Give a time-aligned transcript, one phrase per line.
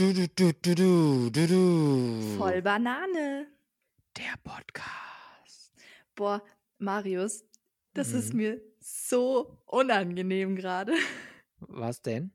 [0.00, 2.36] Du, du, du, du, du, du, du.
[2.38, 3.48] Voll Banane.
[4.16, 5.74] Der Podcast.
[6.14, 6.42] Boah,
[6.78, 7.44] Marius,
[7.92, 8.36] das ist Mhm.
[8.38, 10.94] mir so unangenehm gerade.
[11.58, 12.32] Was denn?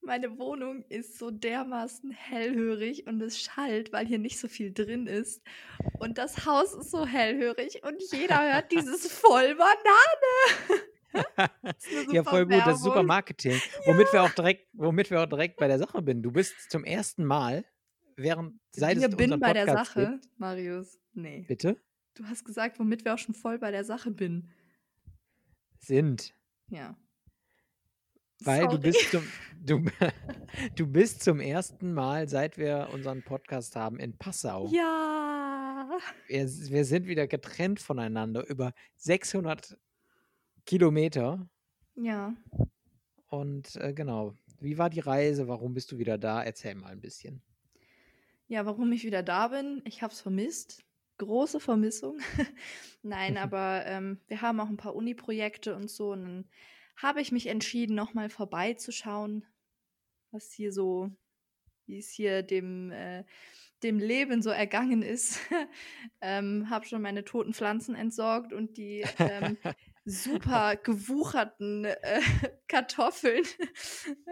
[0.00, 5.06] Meine Wohnung ist so dermaßen hellhörig und es schallt, weil hier nicht so viel drin
[5.06, 5.42] ist.
[5.98, 10.82] Und das Haus ist so hellhörig und jeder hört dieses voll Banane.
[12.12, 13.02] Ja, voll gut, das ist super.
[13.02, 13.60] Marketing.
[13.86, 16.22] Womit wir auch direkt, womit wir auch direkt bei der Sache bin.
[16.22, 17.64] Du bist zum ersten Mal,
[18.16, 20.98] während seit Wir es bin bei der Podcast Sache, gibt, Marius.
[21.12, 21.44] Nee.
[21.48, 21.76] bitte
[22.14, 24.48] Du hast gesagt, womit wir auch schon voll bei der Sache bin.
[25.80, 26.34] sind,
[26.68, 26.96] Ja.
[28.40, 28.80] weil du Sorry.
[28.80, 29.22] bist zum
[29.60, 29.84] du,
[30.76, 34.68] du bist zum ersten Mal, seit wir unseren Podcast haben, in Passau.
[34.72, 35.98] Ja.
[36.28, 39.78] Wir, wir sind wieder getrennt voneinander über 600
[40.66, 41.48] Kilometer.
[41.94, 42.34] Ja.
[43.28, 45.48] Und äh, genau, wie war die Reise?
[45.48, 46.42] Warum bist du wieder da?
[46.42, 47.42] Erzähl mal ein bisschen.
[48.48, 50.84] Ja, warum ich wieder da bin, ich habe es vermisst.
[51.18, 52.18] Große Vermissung.
[53.02, 56.12] Nein, aber ähm, wir haben auch ein paar Uni-Projekte und so.
[56.12, 56.44] Und dann
[56.96, 59.44] habe ich mich entschieden, nochmal vorbeizuschauen,
[60.30, 61.10] was hier so,
[61.86, 63.24] wie es hier dem, äh,
[63.82, 65.40] dem Leben so ergangen ist.
[66.20, 69.58] ähm, habe schon meine toten Pflanzen entsorgt und die ähm,
[70.06, 72.20] super gewucherten äh,
[72.68, 73.44] Kartoffeln.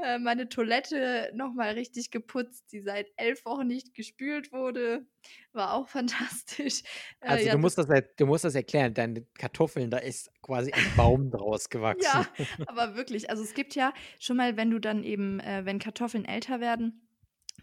[0.05, 5.05] äh, meine Toilette nochmal richtig geputzt, die seit elf Wochen nicht gespült wurde.
[5.53, 6.83] War auch fantastisch.
[7.21, 8.95] Äh, Also ja, du, musst das, du musst das erklären.
[8.95, 12.05] Deine Kartoffeln, da ist quasi ein Baum draus gewachsen.
[12.05, 12.27] Ja,
[12.67, 13.29] aber wirklich.
[13.29, 17.09] Also es gibt ja schon mal, wenn du dann eben, äh, wenn Kartoffeln älter werden,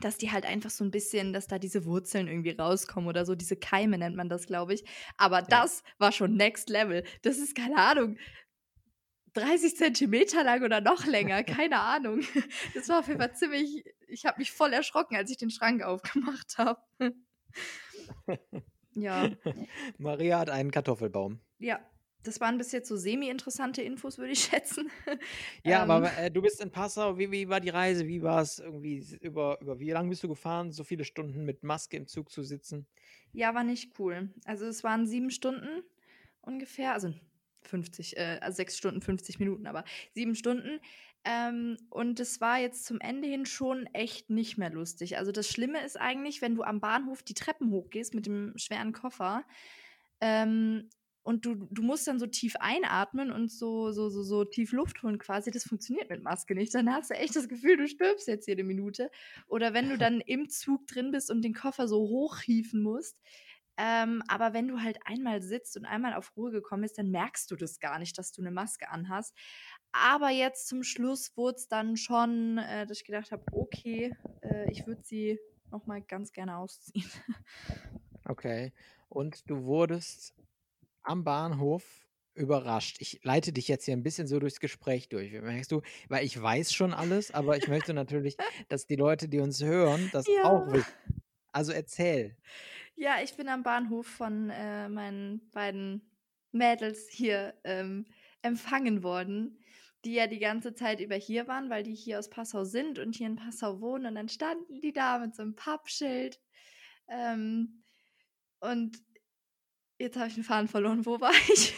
[0.03, 3.35] dass die halt einfach so ein bisschen, dass da diese Wurzeln irgendwie rauskommen oder so,
[3.35, 4.83] diese Keime nennt man das, glaube ich.
[5.17, 7.03] Aber das war schon Next Level.
[7.21, 8.17] Das ist, keine Ahnung,
[9.33, 12.21] 30 Zentimeter lang oder noch länger, keine Ahnung.
[12.73, 15.83] Das war auf jeden Fall ziemlich, ich habe mich voll erschrocken, als ich den Schrank
[15.83, 16.81] aufgemacht habe.
[18.93, 19.29] Ja,
[19.97, 21.39] Maria hat einen Kartoffelbaum.
[21.59, 21.79] ja.
[22.23, 24.89] Das waren bis jetzt so semi-interessante Infos, würde ich schätzen.
[25.63, 27.17] Ja, Ähm, aber äh, du bist in Passau.
[27.17, 28.07] Wie, wie war die Reise?
[28.07, 30.71] Wie war es irgendwie über, über wie lange bist du gefahren?
[30.71, 32.87] So viele Stunden mit Maske im Zug zu sitzen?
[33.33, 34.33] Ja, war nicht cool.
[34.45, 35.83] Also es waren sieben Stunden
[36.41, 37.13] ungefähr, also
[37.63, 39.83] 50, äh, also sechs Stunden, 50 Minuten, aber
[40.13, 40.79] sieben Stunden.
[41.23, 45.17] Ähm, und es war jetzt zum Ende hin schon echt nicht mehr lustig.
[45.17, 48.91] Also das Schlimme ist eigentlich, wenn du am Bahnhof die Treppen hochgehst mit dem schweren
[48.91, 49.45] Koffer
[50.21, 50.89] ähm,
[51.23, 55.03] und du, du musst dann so tief einatmen und so, so, so, so tief Luft
[55.03, 55.51] holen quasi.
[55.51, 56.73] Das funktioniert mit Maske nicht.
[56.73, 59.11] Dann hast du echt das Gefühl, du stirbst jetzt jede Minute.
[59.47, 63.19] Oder wenn du dann im Zug drin bist und den Koffer so hochhieven musst.
[63.77, 67.49] Ähm, aber wenn du halt einmal sitzt und einmal auf Ruhe gekommen bist, dann merkst
[67.51, 69.35] du das gar nicht, dass du eine Maske anhast.
[69.91, 74.71] Aber jetzt zum Schluss wurde es dann schon, äh, dass ich gedacht habe, okay, äh,
[74.71, 75.39] ich würde sie
[75.71, 77.09] noch mal ganz gerne ausziehen.
[78.23, 78.71] Okay.
[79.09, 80.35] Und du wurdest
[81.03, 82.97] am Bahnhof überrascht.
[82.99, 85.31] Ich leite dich jetzt hier ein bisschen so durchs Gespräch durch.
[85.33, 85.81] Merkst du?
[86.09, 88.37] Weil ich weiß schon alles, aber ich möchte natürlich,
[88.69, 90.41] dass die Leute, die uns hören, das Ja.
[90.41, 90.93] auch wissen.
[91.51, 92.37] Also erzähl.
[92.95, 96.11] Ja, ich bin am Bahnhof von äh, meinen beiden
[96.51, 98.05] Mädels hier ähm,
[98.41, 99.59] empfangen worden,
[100.05, 103.15] die ja die ganze Zeit über hier waren, weil die hier aus Passau sind und
[103.15, 104.07] hier in Passau wohnen.
[104.07, 106.41] Und dann standen die da mit so einem Pappschild.
[107.09, 107.83] Ähm,
[108.59, 108.99] und
[110.01, 111.05] jetzt habe ich den Faden verloren.
[111.05, 111.73] Wo war ich?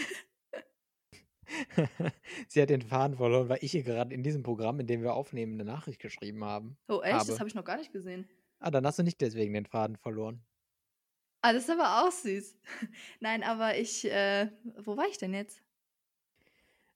[2.47, 5.13] Sie hat den Faden verloren, weil ich hier gerade in diesem Programm, in dem wir
[5.13, 6.77] aufnehmen, eine Nachricht geschrieben haben.
[6.87, 7.13] Oh, echt?
[7.13, 7.39] Das Habe.
[7.39, 8.27] habe ich noch gar nicht gesehen.
[8.59, 10.41] Ah, dann hast du nicht deswegen den Faden verloren.
[11.41, 12.57] Ah, das ist aber auch süß.
[13.19, 15.61] Nein, aber ich, äh, wo war ich denn jetzt?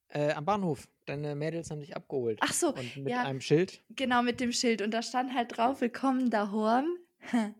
[0.09, 0.87] Äh, am Bahnhof.
[1.05, 2.39] Deine Mädels haben dich abgeholt.
[2.41, 3.23] Ach so, Und mit ja.
[3.23, 3.83] einem Schild.
[3.89, 4.81] Genau, mit dem Schild.
[4.81, 6.85] Und da stand halt drauf, willkommen daheim.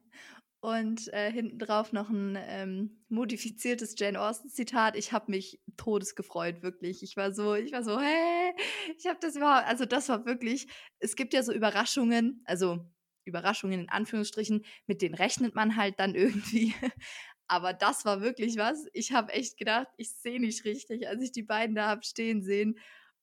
[0.67, 4.97] Und äh, hinten drauf noch ein ähm, modifiziertes Jane Austen-Zitat.
[4.97, 7.03] Ich habe mich todesgefreut, wirklich.
[7.03, 8.51] Ich war so, ich war so, hä?
[8.97, 10.67] Ich habe das überhaupt, also das war wirklich,
[10.99, 12.85] es gibt ja so Überraschungen, also
[13.23, 16.73] Überraschungen in Anführungsstrichen, mit denen rechnet man halt dann irgendwie.
[17.47, 18.87] Aber das war wirklich was.
[18.91, 22.43] Ich habe echt gedacht, ich sehe nicht richtig, als ich die beiden da hab stehen
[22.43, 22.77] sehen.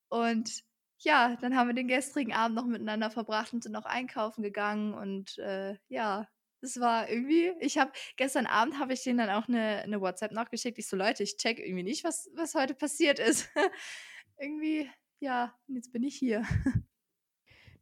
[0.08, 0.62] Und
[1.00, 4.94] ja, dann haben wir den gestrigen Abend noch miteinander verbracht und sind noch einkaufen gegangen
[4.94, 6.26] und äh, ja,
[6.64, 10.32] das war irgendwie, ich habe, gestern Abend habe ich denen dann auch eine, eine WhatsApp
[10.32, 10.78] nachgeschickt.
[10.78, 13.50] Ich so, Leute, ich check irgendwie nicht, was, was heute passiert ist.
[14.38, 14.90] irgendwie,
[15.20, 16.42] ja, jetzt bin ich hier.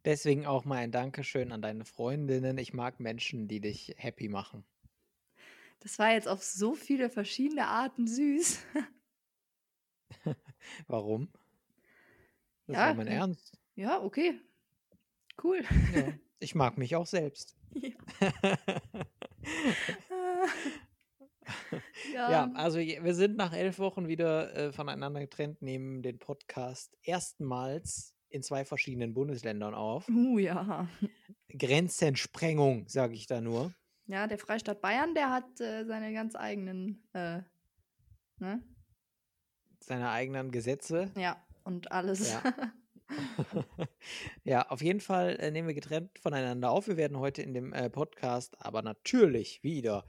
[0.03, 2.57] Deswegen auch mal ein Dankeschön an deine Freundinnen.
[2.57, 4.65] Ich mag Menschen, die dich happy machen.
[5.79, 8.59] Das war jetzt auf so viele verschiedene Arten süß.
[10.87, 11.31] Warum?
[12.67, 13.13] Das Ja, war mein ja.
[13.13, 13.57] Ernst.
[13.75, 14.41] Ja, okay.
[15.41, 15.61] Cool.
[15.95, 16.13] Ja.
[16.39, 17.55] Ich mag mich auch selbst.
[17.75, 17.91] Ja.
[22.13, 22.51] Ja, Ja.
[22.55, 28.41] also wir sind nach elf Wochen wieder äh, voneinander getrennt, nehmen den Podcast erstmals in
[28.41, 30.07] zwei verschiedenen Bundesländern auf.
[30.07, 30.87] Uh, ja.
[31.49, 33.73] Grenzensprengung, sage ich da nur.
[34.07, 37.41] Ja, der Freistaat Bayern, der hat äh, seine ganz eigenen, äh,
[38.39, 38.63] ne?
[39.79, 41.11] Seine eigenen Gesetze.
[41.17, 42.31] Ja, und alles.
[42.31, 42.41] Ja.
[44.43, 46.87] ja, auf jeden Fall äh, nehmen wir getrennt voneinander auf.
[46.87, 50.05] Wir werden heute in dem äh, Podcast aber natürlich wieder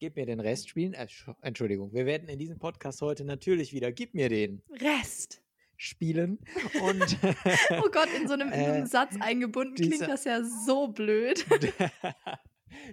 [0.00, 0.94] Gib mir den Rest spielen.
[0.94, 5.42] Äh, Sch- Entschuldigung, wir werden in diesem Podcast heute natürlich wieder Gib mir den Rest.
[5.76, 6.38] spielen.
[6.82, 7.18] Und
[7.82, 10.42] Oh Gott, in so einem, in so einem Äh, Satz eingebunden klingt diese- das ja
[10.44, 11.44] so blöd.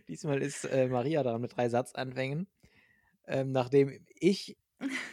[0.07, 2.47] Diesmal ist äh, Maria dran mit drei Satzanfängen.
[3.27, 4.57] Ähm, nachdem ich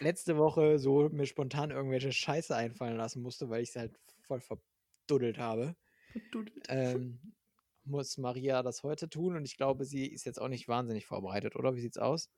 [0.01, 4.41] letzte Woche so mir spontan irgendwelche Scheiße einfallen lassen musste, weil ich es halt voll
[4.41, 5.77] verduddelt habe,
[6.13, 6.67] Verdudelt.
[6.69, 7.35] ähm,
[7.85, 11.57] muss Maria das heute tun und ich glaube, sie ist jetzt auch nicht wahnsinnig vorbereitet,
[11.57, 11.75] oder?
[11.75, 12.31] Wie sieht's aus?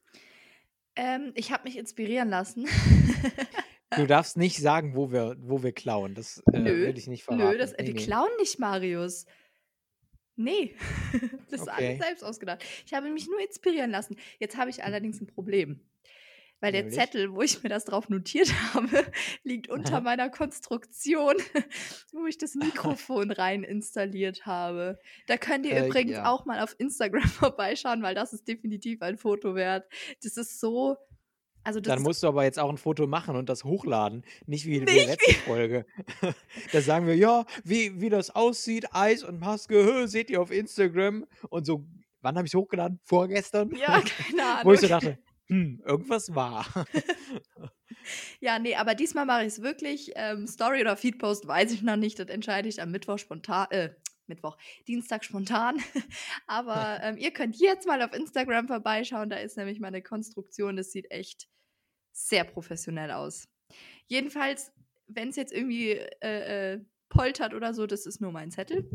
[0.96, 2.66] Ähm, ich habe mich inspirieren lassen.
[3.96, 6.14] Du darfst nicht sagen, wo wir, wo wir klauen.
[6.14, 7.50] Das äh, Nö, will ich nicht verraten.
[7.50, 8.04] Nö, das, Nee, wir nee.
[8.04, 9.26] klauen nicht, Marius.
[10.36, 10.74] Nee,
[11.50, 11.86] das ist Okay.
[11.88, 12.64] alles selbst ausgedacht.
[12.86, 14.16] Ich habe mich nur inspirieren lassen.
[14.38, 15.80] Jetzt habe ich allerdings ein Problem.
[16.64, 16.98] Weil der Nämlich?
[16.98, 19.04] Zettel, wo ich mir das drauf notiert habe,
[19.42, 21.34] liegt unter meiner Konstruktion,
[22.14, 24.98] wo ich das Mikrofon rein installiert habe.
[25.26, 26.30] Da könnt ihr Äh, übrigens ja.
[26.32, 29.86] auch mal auf Instagram vorbeischauen, weil das ist definitiv ein Foto wert.
[30.22, 30.96] Das ist so.
[31.64, 34.24] Also Dann musst du aber jetzt auch ein Foto machen und das hochladen.
[34.46, 35.84] Nicht wie die Nicht letzte Folge.
[36.72, 41.26] da sagen wir, ja, wie, wie das aussieht, Eis und Maske, seht ihr auf Instagram.
[41.50, 41.84] Und so,
[42.22, 43.00] wann habe ich es hochgeladen?
[43.04, 43.70] Vorgestern?
[43.76, 44.64] ja, keine Ahnung.
[44.64, 45.18] Wo ich so dachte,
[45.48, 46.66] hm, irgendwas war.
[48.40, 50.12] Ja, nee, aber diesmal mache ich es wirklich.
[50.14, 52.18] Ähm, Story oder Feedpost weiß ich noch nicht.
[52.18, 53.66] Das entscheide ich am Mittwoch spontan.
[53.70, 53.94] Äh,
[54.26, 54.56] Mittwoch,
[54.88, 55.76] Dienstag spontan.
[56.46, 59.30] aber ähm, ihr könnt jetzt mal auf Instagram vorbeischauen.
[59.30, 60.76] Da ist nämlich meine Konstruktion.
[60.76, 61.48] Das sieht echt
[62.12, 63.48] sehr professionell aus.
[64.06, 64.72] Jedenfalls,
[65.06, 68.88] wenn es jetzt irgendwie äh, äh, poltert oder so, das ist nur mein Zettel.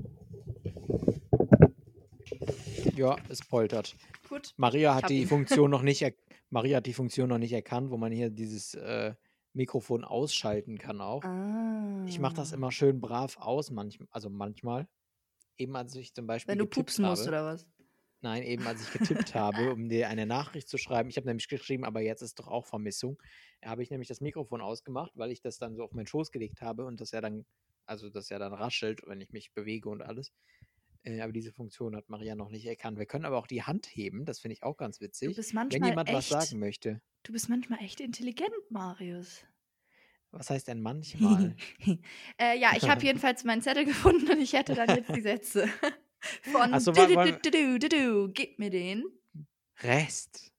[3.00, 3.96] Ja, es poltert.
[4.28, 4.54] Gut.
[4.58, 5.28] Maria hat die ihn.
[5.28, 6.06] Funktion noch nicht
[6.50, 9.14] Maria hat die Funktion noch nicht erkannt, wo man hier dieses äh,
[9.54, 11.24] Mikrofon ausschalten kann auch.
[11.24, 12.04] Ah.
[12.08, 14.88] Ich mache das immer schön brav aus, manchmal, also manchmal.
[15.58, 17.30] Eben als ich zum Beispiel Wenn du pupsen musst habe.
[17.30, 17.68] oder was?
[18.22, 21.10] Nein, eben als ich getippt habe, um dir eine Nachricht zu schreiben.
[21.10, 23.18] Ich habe nämlich geschrieben, aber jetzt ist doch auch Vermissung.
[23.62, 26.32] Da habe ich nämlich das Mikrofon ausgemacht, weil ich das dann so auf meinen Schoß
[26.32, 27.46] gelegt habe und das ja dann,
[27.86, 30.34] also das ja dann raschelt, wenn ich mich bewege und alles.
[31.04, 32.98] Äh, aber diese Funktion hat Maria noch nicht erkannt.
[32.98, 35.36] Wir können aber auch die Hand heben, das finde ich auch ganz Du witzig.
[35.36, 37.02] bist Wenn manchmal jemand was echt, sagen möchte.
[37.24, 39.44] du bist manchmal echt intelligent, Marius.
[40.32, 41.56] Was heißt denn manchmal?
[42.40, 45.68] äh, ja, ich habe jedenfalls meinen Zettel gefunden und ich hätte dann jetzt die Sätze.
[46.52, 49.06] Von Ach so, du, wa- du, du, du, du, du, gib mir den.
[49.82, 50.52] Rest.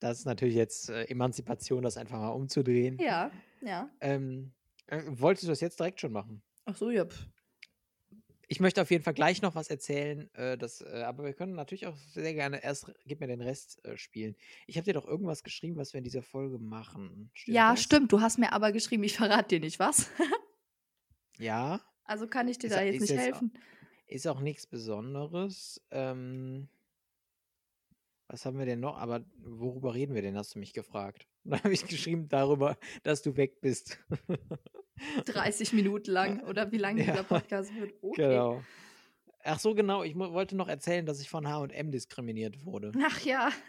[0.00, 2.98] Das ist natürlich jetzt äh, Emanzipation, das einfach mal umzudrehen.
[2.98, 3.30] Ja,
[3.60, 3.90] ja.
[4.00, 4.54] Ähm,
[4.86, 6.42] äh, wolltest du das jetzt direkt schon machen?
[6.64, 7.04] Ach so, ja.
[7.04, 7.28] pf.
[8.52, 11.54] Ich möchte auf jeden Fall gleich noch was erzählen, äh, das, äh, aber wir können
[11.54, 14.34] natürlich auch sehr gerne erst Gib mir den Rest äh, spielen.
[14.66, 17.30] Ich habe dir doch irgendwas geschrieben, was wir in dieser Folge machen.
[17.32, 17.82] Stimmt Ja, das?
[17.82, 18.10] stimmt.
[18.10, 20.10] Du hast mir aber geschrieben, ich verrate dir nicht was.
[21.38, 23.52] Ja, Also kann ich dir Ist da jetzt nicht jetzt- helfen.
[24.08, 25.80] ist auch nichts Besonderes.
[25.92, 26.68] Ähm,
[28.26, 28.98] was haben wir denn noch?
[28.98, 31.28] Aber worüber reden wir denn, hast du mich gefragt.
[31.44, 34.00] Dann habe ich geschrieben darüber, dass du weg bist.
[35.24, 37.12] 30 Minuten lang oder wie lange Ja.
[37.12, 37.92] dieser Podcast wird.
[38.02, 38.22] Okay.
[38.28, 38.62] Genau.
[39.42, 40.02] Ach so, genau.
[40.02, 42.92] Ich wollte noch erzählen, dass ich von H&M diskriminiert wurde.
[43.04, 43.50] Ach ja.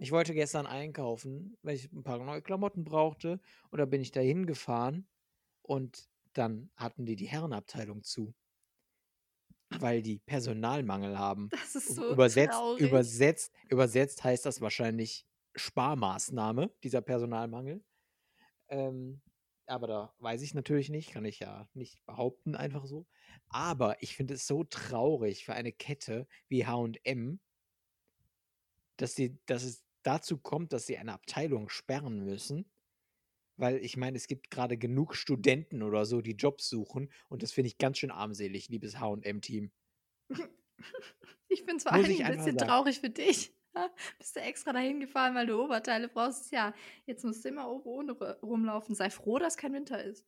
[0.00, 3.38] Ich wollte gestern einkaufen, weil ich ein paar neue Klamotten brauchte.
[3.70, 5.06] Und da bin ich da hingefahren
[5.62, 8.34] und dann hatten die die Herrenabteilung zu.
[9.70, 11.48] Weil die Personalmangel haben.
[11.50, 12.80] Das ist so übersetzt, traurig.
[12.82, 17.82] übersetzt, übersetzt heißt das wahrscheinlich Sparmaßnahme, dieser Personalmangel.
[18.68, 19.20] Ähm,
[19.66, 23.06] aber da weiß ich natürlich nicht, kann ich ja nicht behaupten, einfach so.
[23.48, 27.40] Aber ich finde es so traurig für eine Kette wie HM,
[28.96, 32.66] dass, die, dass es dazu kommt, dass sie eine Abteilung sperren müssen.
[33.56, 37.10] Weil ich meine, es gibt gerade genug Studenten oder so, die Jobs suchen.
[37.28, 39.70] Und das finde ich ganz schön armselig, liebes HM-Team.
[41.48, 42.70] Ich bin zwar eigentlich ich ein bisschen sagen.
[42.70, 43.55] traurig für dich.
[44.18, 46.50] Bist du extra dahin gefahren, weil du Oberteile brauchst?
[46.52, 46.74] Ja,
[47.06, 48.94] jetzt musst du immer oben ohne ru- rumlaufen.
[48.94, 50.26] Sei froh, dass kein Winter ist.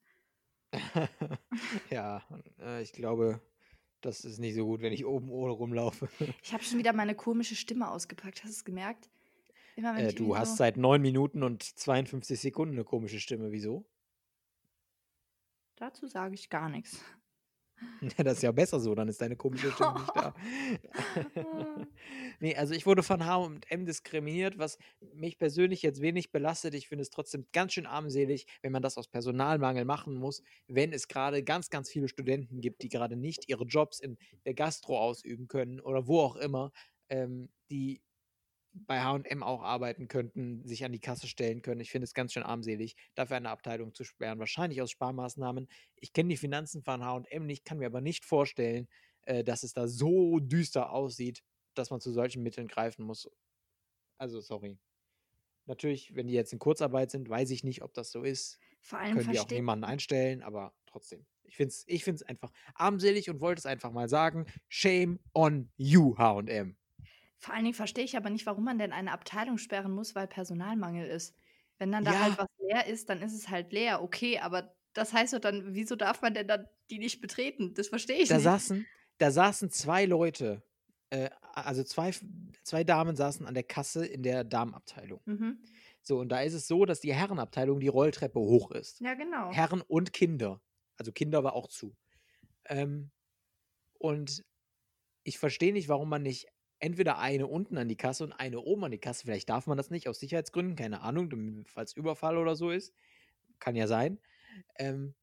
[1.90, 2.22] ja,
[2.60, 3.40] äh, ich glaube,
[4.00, 6.08] das ist nicht so gut, wenn ich oben ohne rumlaufe.
[6.42, 8.38] Ich habe schon wieder meine komische Stimme ausgepackt.
[8.44, 9.08] Hast du es gemerkt?
[9.76, 13.52] Immer Äh, du hast so, seit 9 Minuten und 52 Sekunden eine komische Stimme.
[13.52, 13.86] Wieso?
[15.76, 17.00] Dazu sage ich gar nichts.
[18.18, 20.34] Ja, das ist ja besser so, dann ist deine komische Stimme nicht da.
[22.40, 24.78] Ne, also ich wurde von H&M diskriminiert, was
[25.14, 26.74] mich persönlich jetzt wenig belastet.
[26.74, 30.92] Ich finde es trotzdem ganz schön armselig, wenn man das aus Personalmangel machen muss, wenn
[30.92, 34.98] es gerade ganz, ganz viele Studenten gibt, die gerade nicht ihre Jobs in der Gastro
[35.00, 36.70] ausüben können oder wo auch immer,
[37.08, 38.02] ähm, die
[38.86, 41.80] bei H&M auch arbeiten könnten, sich an die Kasse stellen können.
[41.80, 44.38] Ich finde es ganz schön armselig, dafür eine Abteilung zu sperren.
[44.38, 45.68] Wahrscheinlich aus Sparmaßnahmen.
[45.96, 48.88] Ich kenne die Finanzen von H&M nicht, kann mir aber nicht vorstellen,
[49.22, 51.42] äh, dass es da so düster aussieht,
[51.74, 53.28] dass man zu solchen Mitteln greifen muss.
[54.18, 54.78] Also, sorry.
[55.66, 58.58] Natürlich, wenn die jetzt in Kurzarbeit sind, weiß ich nicht, ob das so ist.
[58.80, 61.26] Vor allem Können die auch jemanden einstellen, aber trotzdem.
[61.44, 64.46] Ich finde es ich find's einfach armselig und wollte es einfach mal sagen.
[64.68, 66.76] Shame on you, H&M.
[67.38, 70.26] Vor allen Dingen verstehe ich aber nicht, warum man denn eine Abteilung sperren muss, weil
[70.26, 71.36] Personalmangel ist.
[71.78, 72.20] Wenn dann da Ja.
[72.22, 75.74] halt was leer ist, dann ist es halt leer, okay, aber das heißt doch dann,
[75.74, 77.74] wieso darf man denn dann die nicht betreten?
[77.74, 78.44] Das verstehe ich Da nicht.
[78.44, 78.86] saßen,
[79.18, 80.62] da saßen zwei Leute,
[81.10, 82.12] äh, also zwei,
[82.64, 85.20] zwei Damen saßen an der Kasse in der Damenabteilung.
[85.26, 85.58] Mhm.
[86.02, 89.00] So, und da ist es so, dass die Herrenabteilung die Rolltreppe hoch ist.
[89.00, 89.52] Ja, genau.
[89.52, 90.60] Herren und Kinder.
[90.96, 91.94] Also Kinder war auch zu.
[92.66, 93.10] Ähm,
[93.98, 94.44] und
[95.24, 96.48] ich verstehe nicht, warum man nicht
[96.78, 99.76] entweder eine unten an die Kasse und eine oben an die Kasse, vielleicht darf man
[99.76, 102.94] das nicht aus Sicherheitsgründen, keine Ahnung, falls Überfall oder so ist.
[103.58, 104.18] Kann ja sein.
[104.78, 105.14] Ähm,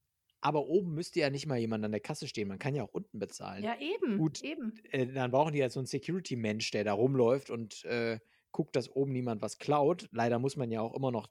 [0.41, 2.47] aber oben müsste ja nicht mal jemand an der Kasse stehen.
[2.47, 3.63] Man kann ja auch unten bezahlen.
[3.63, 4.17] Ja, eben.
[4.17, 4.43] Gut.
[4.43, 4.73] Eben.
[4.91, 8.19] Äh, dann brauchen die ja so einen Security-Mensch, der da rumläuft und äh,
[8.51, 10.07] guckt, dass oben niemand was klaut.
[10.11, 11.27] Leider muss man ja auch immer noch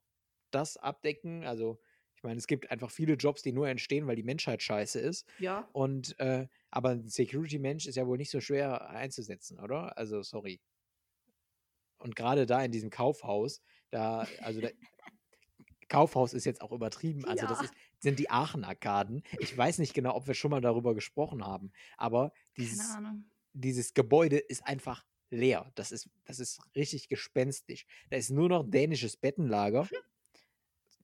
[0.51, 1.45] das abdecken.
[1.45, 1.79] Also,
[2.25, 5.27] meine, es gibt einfach viele Jobs, die nur entstehen, weil die Menschheit scheiße ist.
[5.39, 5.69] Ja.
[5.73, 9.97] Und, äh, aber ein Security-Mensch ist ja wohl nicht so schwer einzusetzen, oder?
[9.97, 10.61] Also, sorry.
[11.99, 14.69] Und gerade da in diesem Kaufhaus, da, also da,
[15.89, 17.25] Kaufhaus ist jetzt auch übertrieben.
[17.25, 17.65] Also, das Ja.
[17.67, 19.23] ist, sind die Aachen-Arkaden.
[19.39, 22.97] Ich weiß nicht genau, ob wir schon mal darüber gesprochen haben, aber dieses,
[23.53, 25.71] dieses Gebäude ist einfach leer.
[25.75, 27.87] Das ist, das ist richtig gespenstisch.
[28.11, 29.89] Da ist nur noch dänisches Bettenlager.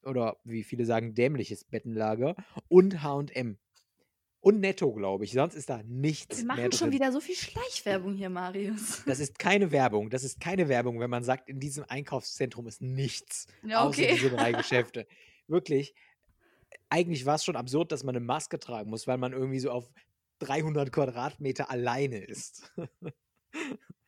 [0.05, 2.35] Oder wie viele sagen, dämliches Bettenlager.
[2.69, 3.59] Und HM.
[4.41, 5.33] Und Netto, glaube ich.
[5.33, 9.03] Sonst ist da nichts Wir machen schon wieder so viel Schleichwerbung hier, Marius.
[9.05, 10.09] Das ist keine Werbung.
[10.09, 13.47] Das ist keine Werbung, wenn man sagt, in diesem Einkaufszentrum ist nichts.
[13.63, 14.15] Ja, Außer okay.
[14.15, 15.07] diese drei Geschäfte.
[15.47, 15.95] Wirklich.
[16.89, 19.71] Eigentlich war es schon absurd, dass man eine Maske tragen muss, weil man irgendwie so
[19.71, 19.91] auf
[20.39, 22.73] 300 Quadratmeter alleine ist.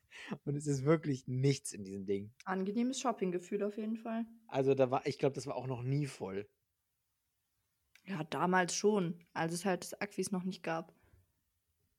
[0.45, 2.33] Und es ist wirklich nichts in diesem Ding.
[2.45, 4.25] Angenehmes Shoppinggefühl auf jeden Fall.
[4.49, 6.49] Also da war, ich glaube, das war auch noch nie voll.
[8.05, 10.93] Ja, damals schon, als es halt das Aquis noch nicht gab.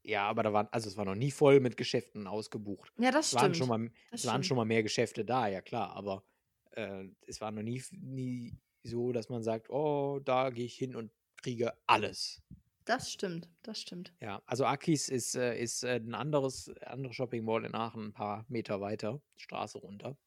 [0.06, 2.92] Ja, aber da waren, also es war noch nie voll mit Geschäften ausgebucht.
[2.98, 3.58] Ja, das Es waren stimmt.
[3.58, 4.46] schon mal, das es waren stimmt.
[4.48, 6.26] schon mal mehr Geschäfte da, ja klar, aber
[6.72, 10.96] äh, es war noch nie, nie so, dass man sagt, oh, da gehe ich hin
[10.96, 12.44] und kriege alles.
[12.86, 14.14] Das stimmt, das stimmt.
[14.20, 18.14] Ja, also Akis ist, äh, ist äh, ein anderes, andere Shopping Mall in Aachen, ein
[18.14, 20.18] paar Meter weiter, Straße runter.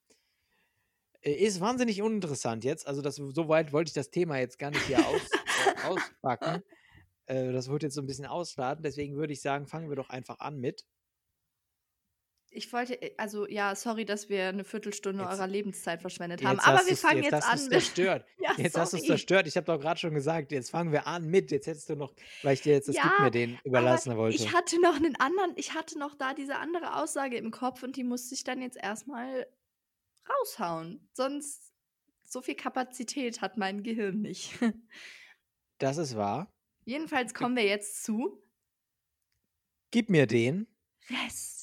[1.21, 2.87] Äh, ist wahnsinnig uninteressant jetzt.
[2.87, 5.23] Also, das, so weit wollte ich das Thema jetzt gar nicht hier aus,
[5.85, 6.63] auspacken.
[7.29, 8.85] Das wird jetzt so ein bisschen ausladen.
[8.85, 10.87] Deswegen würde ich sagen, fangen wir doch einfach an mit.
[12.57, 16.57] Ich wollte, äh, also ja, sorry, dass wir eine Viertelstunde Jetzt- eurer Lebenszeit verschwendet haben,
[16.57, 17.71] Jetzt aber wir fangen jetzt, hast an mit.
[17.73, 18.27] zerstört.
[18.39, 19.07] Ja, Jetzt hast du es sorry.
[19.19, 19.47] zerstört.
[19.47, 21.51] Ich habe doch gerade schon gesagt, jetzt fangen wir an mit.
[21.51, 24.37] Jetzt hättest du noch, weil ich dir jetzt das Gib Ja, mir den überlassen wollte.
[24.37, 27.97] ich hatte noch einen anderen, ich hatte noch da diese andere Aussage im Kopf und
[27.97, 29.47] die musste ich dann jetzt erstmal
[30.29, 31.09] raushauen.
[31.13, 31.73] Sonst
[32.25, 34.53] so viel Kapazität hat mein Gehirn nicht.
[35.79, 36.51] Das ist wahr.
[36.87, 38.43] Jedenfalls kommen wir jetzt zu
[39.91, 40.67] Gib mir den.
[41.11, 41.56] Rest.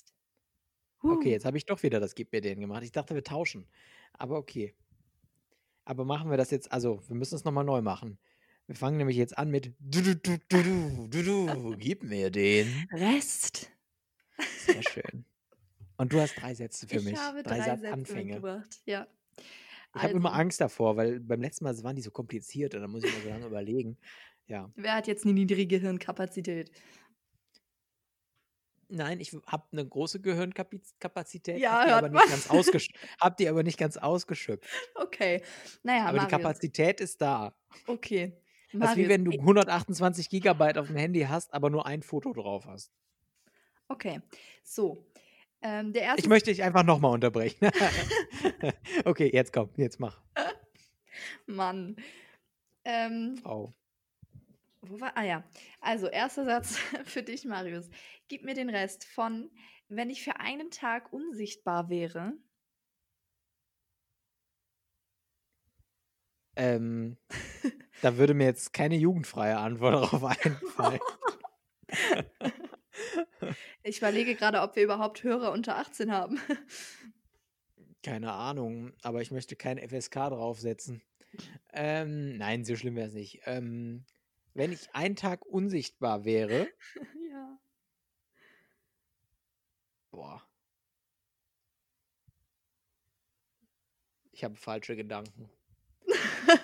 [1.12, 2.84] Okay, jetzt habe ich doch wieder das Gib mir den gemacht.
[2.84, 3.68] Ich dachte, wir tauschen.
[4.14, 4.74] Aber okay.
[5.86, 8.18] Aber machen wir das jetzt, also wir müssen es nochmal neu machen.
[8.68, 12.32] Wir fangen nämlich jetzt an mit du du du du du du du gib mir
[12.32, 12.88] den.
[12.92, 13.70] Rest.
[14.56, 15.26] Sehr schön.
[15.98, 17.18] Und du hast drei Sätze für ich mich.
[17.18, 18.24] habe drei drei Sätze Satzanfänge.
[18.26, 18.82] mitgebracht.
[18.86, 19.08] Ja.
[19.96, 20.42] Ich habe immer Also.
[20.42, 23.22] Angst davor, weil beim letzten Mal waren die so kompliziert und dann muss ich immer
[23.22, 23.98] so lange überlegen.
[24.48, 24.72] Ja.
[24.76, 26.72] Wer hat jetzt eine niedrige Hirnkapazität?
[28.96, 33.48] Nein, ich habe eine große Gehirnkapazität, Ja, habe die, aber nicht ganz ausgesch hab die
[33.50, 34.70] aber nicht ganz ausgeschöpft.
[34.96, 35.42] Okay.
[35.84, 36.32] Naja, Aber die Marius.
[36.32, 37.56] Kapazität ist da.
[37.88, 38.38] Okay.
[38.72, 39.10] Das ist wie Marius.
[39.10, 42.92] wenn du ey, 128 Gigabyte auf dem Handy hast, aber nur ein Foto drauf hast.
[43.88, 44.22] Okay.
[44.64, 45.06] So.
[45.62, 47.70] Ähm, Ich möchte dich einfach nochmal unterbrechen.
[49.06, 50.22] okay, jetzt komm, jetzt mach.
[51.46, 51.96] Mann.
[52.86, 53.74] Ähm, Frau.
[54.90, 55.16] Wo war.
[55.16, 55.44] Ah ja.
[55.82, 57.90] Also, erster Satz für dich, Marius.
[58.28, 59.50] Gib mir den Rest von,
[59.88, 62.34] wenn ich für einen Tag unsichtbar wäre.
[66.56, 67.18] Ähm,
[68.02, 71.00] da würde mir jetzt keine jugendfreie Antwort darauf einfallen.
[73.82, 76.40] Ich überlege gerade, ob wir überhaupt Hörer unter 18 haben.
[78.04, 81.02] Keine Ahnung, aber ich möchte kein FSK draufsetzen.
[81.72, 83.42] Ähm, nein, so schlimm wäre es nicht.
[83.46, 84.06] Ähm,
[84.54, 86.68] wenn ich einen Tag unsichtbar wäre,
[87.30, 87.60] Ja.
[90.12, 90.42] boah.
[94.32, 95.50] Ich habe falsche Gedanken.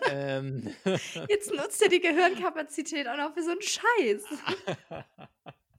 [0.10, 0.74] ähm,
[1.30, 4.24] Jetzt nutzt ihr die Gehirnkapazität auch noch für so einen Scheiß.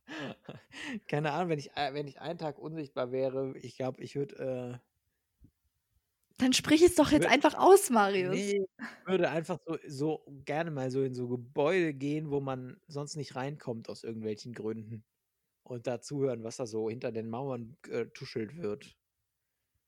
[1.08, 4.80] Keine Ahnung, wenn ich, äh, wenn ich einen Tag unsichtbar wäre, ich glaube, ich würde,
[6.40, 8.34] Dann sprich es doch jetzt wür- einfach aus, Marius.
[8.34, 12.80] nee, ich würde einfach so, so gerne mal so in so Gebäude gehen, wo man
[12.88, 15.04] sonst nicht reinkommt aus irgendwelchen Gründen.
[15.62, 18.96] Und da zuhören, was da so hinter den Mauern äh, tuschelt wird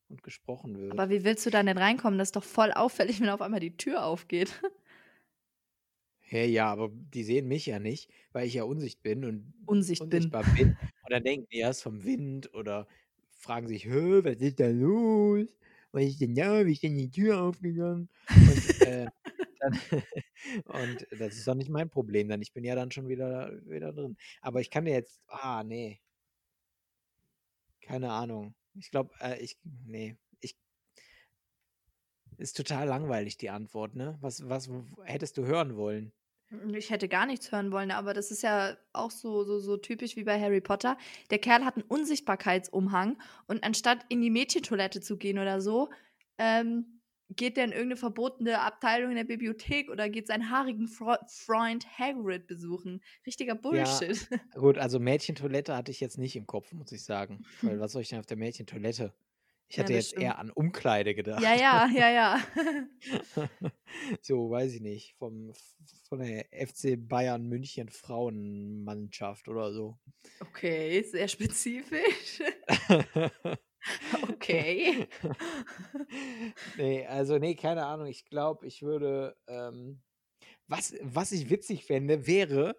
[0.09, 0.92] und gesprochen wird.
[0.92, 2.18] Aber wie willst du dann denn reinkommen?
[2.18, 4.61] Das ist doch voll auffällig, wenn auf einmal die Tür aufgeht.
[6.21, 10.09] Hä, ja, aber die sehen mich ja nicht, weil ich ja unsicht bin und Unsicht
[10.09, 10.30] bin.
[10.30, 10.68] unsichtbar bin.
[11.04, 12.87] Und dann denken die erst vom Wind oder
[13.30, 15.47] fragen sich, Hö, was ist da los?
[15.93, 16.65] Was ist denn da?
[16.67, 18.09] Wie ist denn die Tür aufgegangen?
[18.29, 19.07] Und, äh,
[19.61, 19.73] dann,
[20.67, 23.93] und das ist doch nicht mein Problem, dann ich bin ja dann schon wieder, wieder
[23.93, 24.17] drin.
[24.41, 26.01] Aber ich kann dir jetzt, ah, nee.
[27.83, 28.55] Keine Ahnung.
[28.75, 30.57] Ich glaube, äh, ich, nee, ich,
[32.37, 34.19] ist total langweilig, die Antwort, ne?
[34.21, 34.69] Was, was
[35.05, 36.13] hättest du hören wollen?
[36.75, 40.16] Ich hätte gar nichts hören wollen, aber das ist ja auch so, so, so typisch
[40.16, 40.99] wie bei Harry Potter.
[41.30, 45.90] Der Kerl hat einen Unsichtbarkeitsumhang und anstatt in die Mädchentoilette zu gehen oder so,
[46.38, 47.00] ähm,
[47.37, 51.87] geht der in irgendeine verbotene Abteilung in der Bibliothek oder geht seinen haarigen Fro Freund
[51.99, 53.02] Hagrid besuchen.
[53.26, 54.28] Richtiger Bullshit.
[54.54, 57.44] Gut, also Mädchentoilette hatte ich jetzt nicht im Kopf, muss ich sagen.
[57.62, 59.12] Weil was soll ich denn auf der Mädchentoilette?
[59.73, 60.23] Ich Ja, hatte das jetzt stimmt.
[60.25, 61.43] eher an Umkleide gedacht.
[61.43, 62.41] Ja, ja, ja, ja.
[64.21, 65.14] so, weiß ich nicht.
[65.17, 65.55] Vom,
[66.11, 69.99] von der FC Bayern München Frauenmannschaft oder so.
[70.41, 72.43] Okay, sehr spezifisch.
[74.31, 75.09] Okay.
[76.76, 78.06] nee, also, nee, keine Ahnung.
[78.06, 79.37] Ich glaube, ich würde.
[79.49, 80.02] Ähm,
[80.69, 82.76] was, was ich witzig fände, wäre,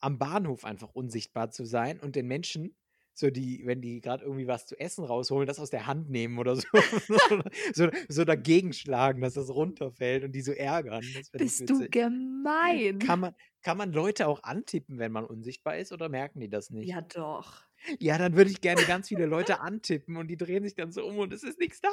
[0.00, 2.76] am Bahnhof einfach unsichtbar zu sein und den Menschen,
[3.14, 6.38] so die, wenn die gerade irgendwie was zu essen rausholen, das aus der Hand nehmen
[6.38, 6.66] oder so.
[7.74, 11.04] so, so dagegen schlagen, dass das runterfällt und die so ärgern.
[11.32, 12.98] Bist du gemein?
[12.98, 16.70] Kann man, kann man Leute auch antippen, wenn man unsichtbar ist, oder merken die das
[16.70, 16.88] nicht?
[16.88, 17.62] Ja, doch.
[18.00, 21.04] Ja, dann würde ich gerne ganz viele Leute antippen und die drehen sich dann so
[21.06, 21.90] um und es ist nichts da.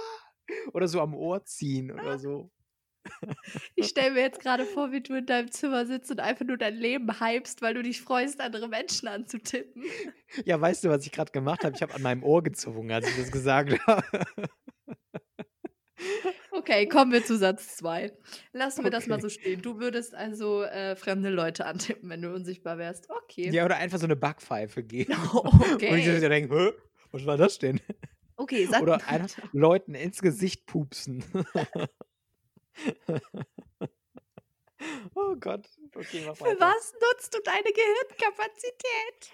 [0.74, 2.52] Oder so am Ohr ziehen oder so.
[3.76, 6.58] Ich stelle mir jetzt gerade vor, wie du in deinem Zimmer sitzt und einfach nur
[6.58, 9.84] dein Leben hypst, weil du dich freust, andere Menschen anzutippen.
[10.46, 11.76] Ja, weißt du, was ich gerade gemacht habe?
[11.76, 14.04] Ich habe an meinem Ohr gezogen, als ich das gesagt habe.
[16.52, 18.12] Okay, kommen wir zu Satz 2.
[18.54, 19.22] Lassen wir das mal Okay.
[19.22, 19.62] so stehen.
[19.62, 23.10] Du würdest also äh, fremde Leute antippen, wenn du unsichtbar wärst.
[23.10, 23.50] Okay.
[23.52, 25.14] Ja, oder einfach so eine Backpfeife geben.
[25.34, 26.30] Oh, Und ich so okay.
[26.30, 26.76] denke,
[27.12, 27.80] was war das denn?
[28.36, 31.24] Okay, Satz Oder einfach Leuten ins Gesicht pupsen.
[35.16, 35.70] oh Gott.
[35.96, 39.32] Okay, mach Für was nutzt du deine Gehirnkapazität?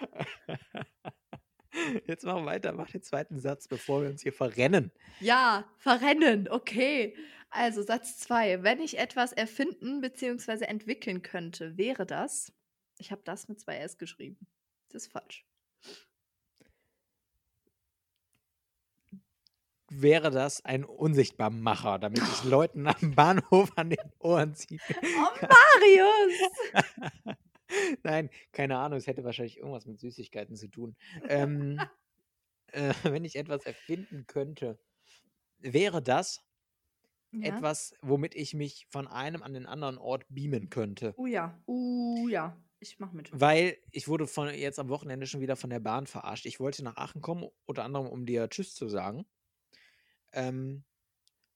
[2.07, 4.91] Jetzt mach weiter, mach den zweiten Satz, bevor wir uns hier verrennen.
[5.19, 6.49] Ja, verrennen.
[6.49, 7.15] Okay.
[7.49, 8.63] Also Satz 2.
[8.63, 10.65] Wenn ich etwas erfinden bzw.
[10.65, 12.51] entwickeln könnte, wäre das.
[12.97, 14.47] Ich habe das mit zwei S geschrieben.
[14.89, 15.46] Das ist falsch.
[19.89, 25.29] Wäre das ein Unsichtbarmacher, damit ich Leuten am Bahnhof an den Ohren ziehen Oh?
[25.41, 26.51] Marius!
[28.03, 30.95] Nein, keine Ahnung, es hätte wahrscheinlich irgendwas mit Süßigkeiten zu tun.
[31.27, 31.79] Ähm,
[32.71, 34.79] äh, wenn ich etwas erfinden könnte,
[35.59, 36.43] wäre das
[37.31, 37.57] Ja.
[37.57, 41.13] etwas, womit ich mich von einem an den anderen Ort beamen könnte.
[41.17, 41.61] Oh ja.
[41.67, 42.57] Uh ja.
[42.79, 43.29] Ich mach mit.
[43.33, 46.45] Weil ich wurde von jetzt am Wochenende schon wieder von der Bahn verarscht.
[46.45, 49.25] Ich wollte nach Aachen kommen, unter anderem, um dir Tschüss zu sagen.
[50.33, 50.85] Ähm,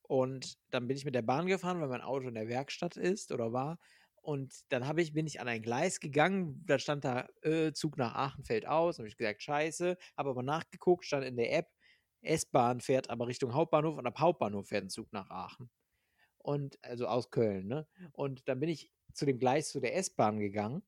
[0.03, 3.31] und dann bin ich mit der Bahn gefahren, weil mein Auto in der Werkstatt ist
[3.31, 3.79] oder war.
[4.21, 7.97] Und dann habe ich, bin ich an ein Gleis gegangen, da stand da, äh, Zug
[7.97, 8.99] nach Aachen fällt aus.
[8.99, 11.69] Habe ich gesagt, scheiße, habe aber nachgeguckt, stand in der App,
[12.21, 15.71] S-Bahn fährt aber Richtung Hauptbahnhof und ab Hauptbahnhof fährt ein Zug nach Aachen.
[16.37, 17.87] Und also aus Köln, ne?
[18.13, 20.83] Und dann bin ich zu dem Gleis zu der S-Bahn gegangen.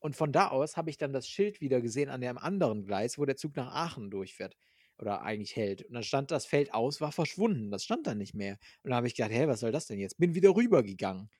[0.00, 3.18] Und von da aus habe ich dann das Schild wieder gesehen an dem anderen Gleis,
[3.18, 4.56] wo der Zug nach Aachen durchfährt.
[4.98, 5.84] Oder eigentlich hält.
[5.84, 7.70] Und dann stand das Feld aus, war verschwunden.
[7.70, 8.58] Das stand da nicht mehr.
[8.82, 10.18] Und dann habe ich gedacht, hä, was soll das denn jetzt?
[10.18, 11.30] Bin wieder rübergegangen.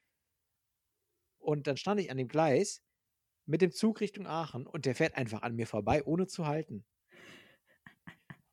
[1.38, 2.82] Und dann stand ich an dem Gleis
[3.46, 6.84] mit dem Zug Richtung Aachen und der fährt einfach an mir vorbei, ohne zu halten.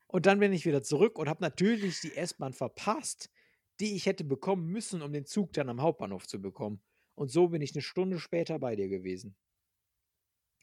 [0.07, 3.29] Und dann bin ich wieder zurück und habe natürlich die S-Bahn verpasst,
[3.81, 6.81] die ich hätte bekommen müssen, um den Zug dann am Hauptbahnhof zu bekommen.
[7.15, 9.35] Und so bin ich eine Stunde später bei dir gewesen.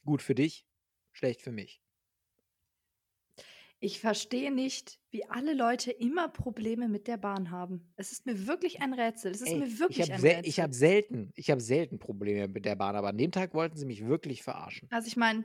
[0.07, 0.66] Gut für dich,
[1.12, 1.83] schlecht für mich.
[3.84, 7.92] Ich verstehe nicht, wie alle Leute immer Probleme mit der Bahn haben.
[7.96, 9.32] Es ist mir wirklich ein Rätsel.
[9.32, 10.62] Es ist Ey, mir ich wirklich ein sel ich Rätsel.
[10.62, 13.84] habe selten ich habe selten Probleme mit der Bahn, aber an dem Tag wollten sie
[13.84, 14.86] mich wirklich verarschen.
[14.92, 15.44] Also ich meine,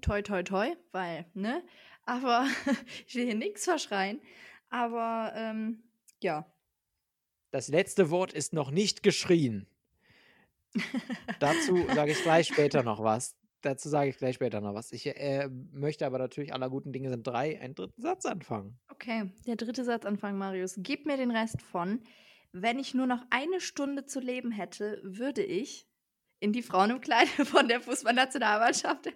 [0.00, 1.60] toi, toi, toi, weil, ne?
[2.04, 2.46] Aber
[3.08, 4.20] ich will hier nichts verschreien.
[4.70, 5.82] Aber ähm,
[6.22, 6.46] ja.
[7.50, 9.66] Das letzte Wort ist noch nicht geschrien.
[11.40, 13.34] Dazu sage ich gleich später noch was.
[13.66, 14.92] Dazu sage ich gleich später noch was.
[14.92, 18.78] Ich äh, möchte aber natürlich aller guten Dinge sind drei, einen dritten Satz anfangen.
[18.92, 20.76] Okay, der dritte Satz anfangen, Marius.
[20.78, 22.00] Gib mir den Rest von,
[22.52, 25.88] wenn ich nur noch eine Stunde zu leben hätte, würde ich
[26.38, 29.06] in die Frauenumkleide von der Fußballnationalmannschaft.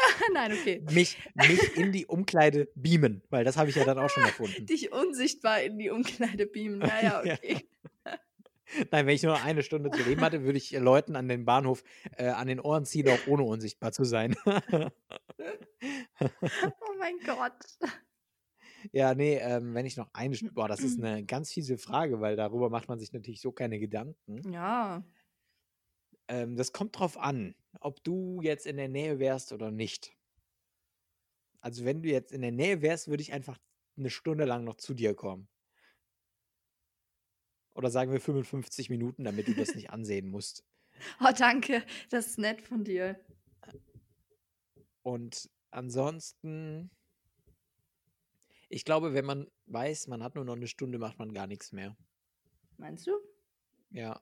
[0.34, 0.84] Nein, okay.
[0.92, 4.66] Mich, mich in die Umkleide beamen, weil das habe ich ja dann auch schon erfunden.
[4.66, 6.80] Dich unsichtbar in die Umkleide beamen.
[6.80, 7.36] Naja, Ja.
[8.90, 11.44] Nein, wenn ich nur eine Stunde zu leben hatte, würde ich äh, Leuten an den
[11.44, 11.84] Bahnhof
[12.16, 14.36] äh, an den Ohren ziehen, auch ohne unsichtbar zu sein.
[14.48, 14.90] Oh
[16.98, 17.52] mein Gott.
[18.92, 20.54] ja, nee, ähm, wenn ich noch eine Stunde.
[20.54, 23.78] Boah, das ist eine ganz fiese Frage, weil darüber macht man sich natürlich so keine
[23.78, 24.52] Gedanken.
[24.52, 25.04] Ja.
[26.28, 30.12] Ähm, das kommt drauf an, ob du jetzt in der Nähe wärst oder nicht.
[31.60, 33.58] Also, wenn du jetzt in der Nähe wärst, würde ich einfach
[33.96, 35.48] eine Stunde lang noch zu dir kommen.
[37.76, 40.64] Oder sagen wir 55 Minuten, damit du das nicht ansehen musst.
[41.20, 41.84] Oh, danke.
[42.08, 43.20] Das ist nett von dir.
[45.02, 46.90] Und ansonsten,
[48.70, 51.70] ich glaube, wenn man weiß, man hat nur noch eine Stunde, macht man gar nichts
[51.72, 51.94] mehr.
[52.78, 53.12] Meinst du?
[53.90, 54.20] Ja.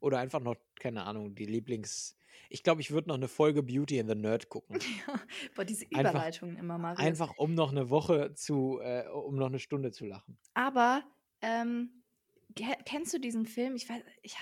[0.00, 2.16] Oder einfach noch, keine Ahnung, die Lieblings.
[2.50, 4.78] Ich glaube, ich würde noch eine Folge Beauty and the Nerd gucken.
[5.06, 5.18] Ja.
[5.56, 7.00] Boah, diese Einfach- Überleitungen immer, Marius.
[7.00, 10.36] Einfach um noch eine Woche zu, äh, um noch eine Stunde zu lachen.
[10.52, 11.02] Aber,
[11.40, 11.99] ähm,
[12.54, 13.76] kennst du diesen Film?
[13.76, 14.38] Ich weiß, ja,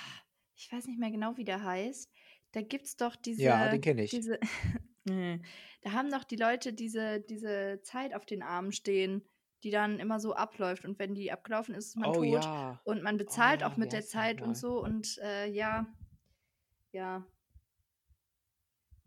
[0.55, 2.11] ich weiß nicht mehr genau, wie der heißt.
[2.53, 3.43] Da gibt's doch diese.
[3.43, 4.11] Ja, den kenne ich.
[4.11, 4.39] Diese,
[5.09, 5.41] Nee.
[5.83, 9.25] da haben doch die Leute diese, diese Zeit auf den Armen stehen,
[9.63, 10.85] die dann immer so abläuft.
[10.85, 12.45] Und wenn die abgelaufen ist, ist man oh tot.
[12.45, 12.81] ja.
[12.85, 14.83] Und man bezahlt ja, auch mit wie der Zeit und so.
[14.83, 15.87] Und äh, ja,
[16.93, 17.27] ja.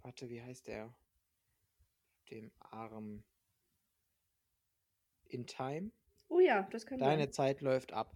[0.02, 0.94] Warte, wie heißt der?
[2.30, 3.24] Dem Arm.
[5.26, 5.92] In Time?
[6.28, 7.32] Oh ja, das könnte Deine sein.
[7.32, 8.14] Zeit läuft ab.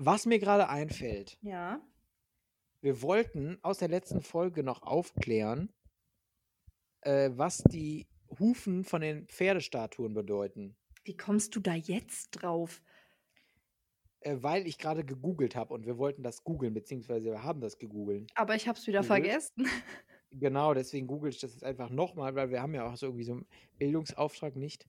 [0.00, 1.80] Was mir gerade einfällt, Ja.
[2.80, 5.72] wir wollten aus der letzten Folge noch aufklären,
[7.00, 8.06] äh, was die
[8.38, 10.76] Hufen von den Pferdestatuen bedeuten.
[11.04, 12.80] Wie kommst du da jetzt drauf?
[14.20, 17.78] Äh, weil ich gerade gegoogelt habe und wir wollten das googeln, beziehungsweise wir haben das
[17.78, 18.30] gegoogelt.
[18.36, 19.24] Aber ich hab's wieder Googelt?
[19.24, 19.66] vergessen.
[20.30, 23.24] Genau, deswegen google ich das jetzt einfach nochmal, weil wir haben ja auch so irgendwie
[23.24, 23.46] so einen
[23.78, 24.86] Bildungsauftrag nicht.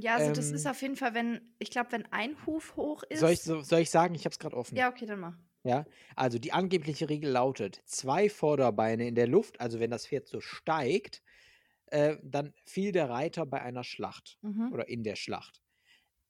[0.00, 3.02] Ja, also das ist Ähm, auf jeden Fall, wenn, ich glaube, wenn ein Huf hoch
[3.04, 3.20] ist.
[3.20, 4.78] Soll ich, so, soll ich sagen, ich habe es gerade offen.
[4.78, 5.36] Ja, okay, dann mach.
[5.66, 10.28] Ja, also die angebliche Regel lautet, zwei Vorderbeine in der Luft, also wenn das Pferd
[10.28, 11.22] so steigt,
[11.86, 14.72] äh, dann fiel der Reiter bei einer Schlacht Mhm.
[14.72, 15.62] oder in der Schlacht.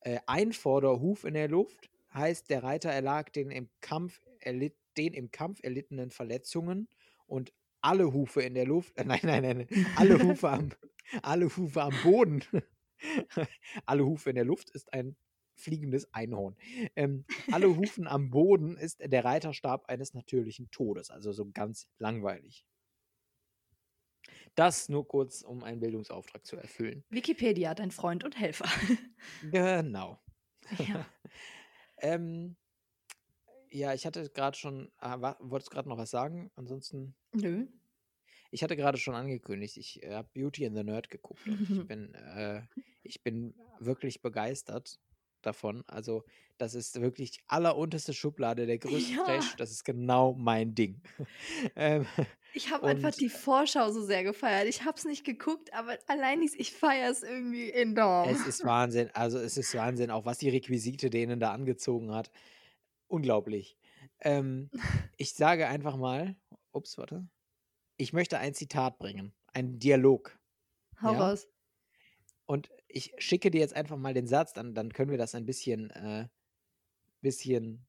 [0.00, 5.14] Äh, ein Vorderhuf in der Luft heißt, der Reiter erlag den im Kampf, erlitt, den
[5.14, 6.88] im Kampf erlittenen Verletzungen
[7.26, 10.70] und alle Hufe in der Luft, äh, nein, nein, nein, alle Hufe am,
[11.22, 12.44] alle Hufe am Boden,
[13.86, 15.16] alle Hufe in der Luft ist ein
[15.56, 16.56] fliegendes Einhorn.
[16.96, 22.66] Ähm, alle Hufen am Boden ist der Reiterstab eines natürlichen Todes, also so ganz langweilig.
[24.54, 27.04] Das nur kurz, um einen Bildungsauftrag zu erfüllen.
[27.10, 28.66] Wikipedia, dein Freund und Helfer.
[29.42, 30.18] Genau.
[30.78, 31.06] ja.
[31.98, 32.56] Ähm,
[33.70, 36.50] ja, ich hatte gerade schon, wa- wolltest du gerade noch was sagen?
[36.54, 37.66] Ansonsten, Nö.
[38.54, 41.86] Ich hatte gerade schon angekündigt, ich äh, habe Beauty and the Nerd geguckt und ich
[41.88, 42.62] bin, äh,
[43.02, 45.00] ich bin wirklich begeistert
[45.42, 45.82] davon.
[45.88, 46.24] Also,
[46.56, 49.24] das ist wirklich die allerunterste Schublade, der größte Ja.
[49.24, 49.56] Trash.
[49.56, 51.02] Das ist genau mein Ding.
[51.76, 52.06] ähm,
[52.54, 54.68] Ich habe einfach die Vorschau so sehr gefeiert.
[54.68, 58.28] Ich habe es nicht geguckt, aber allein dies, ich feiere es irgendwie enorm.
[58.28, 59.10] es ist Wahnsinn.
[59.14, 62.30] Also, es ist Wahnsinn, auch was die Requisite denen da angezogen hat.
[63.08, 63.76] Unglaublich.
[64.20, 64.70] Ähm,
[65.16, 66.36] ich sage einfach mal,
[66.70, 67.26] ups, warte.
[67.96, 70.38] Ich möchte ein Zitat bringen, ein Dialog.
[71.00, 71.30] Hau ja.
[71.30, 71.48] raus.
[72.46, 75.46] Und ich schicke dir jetzt einfach mal den Satz, dann, dann können wir das ein
[75.46, 76.28] bisschen, äh,
[77.20, 77.86] bisschen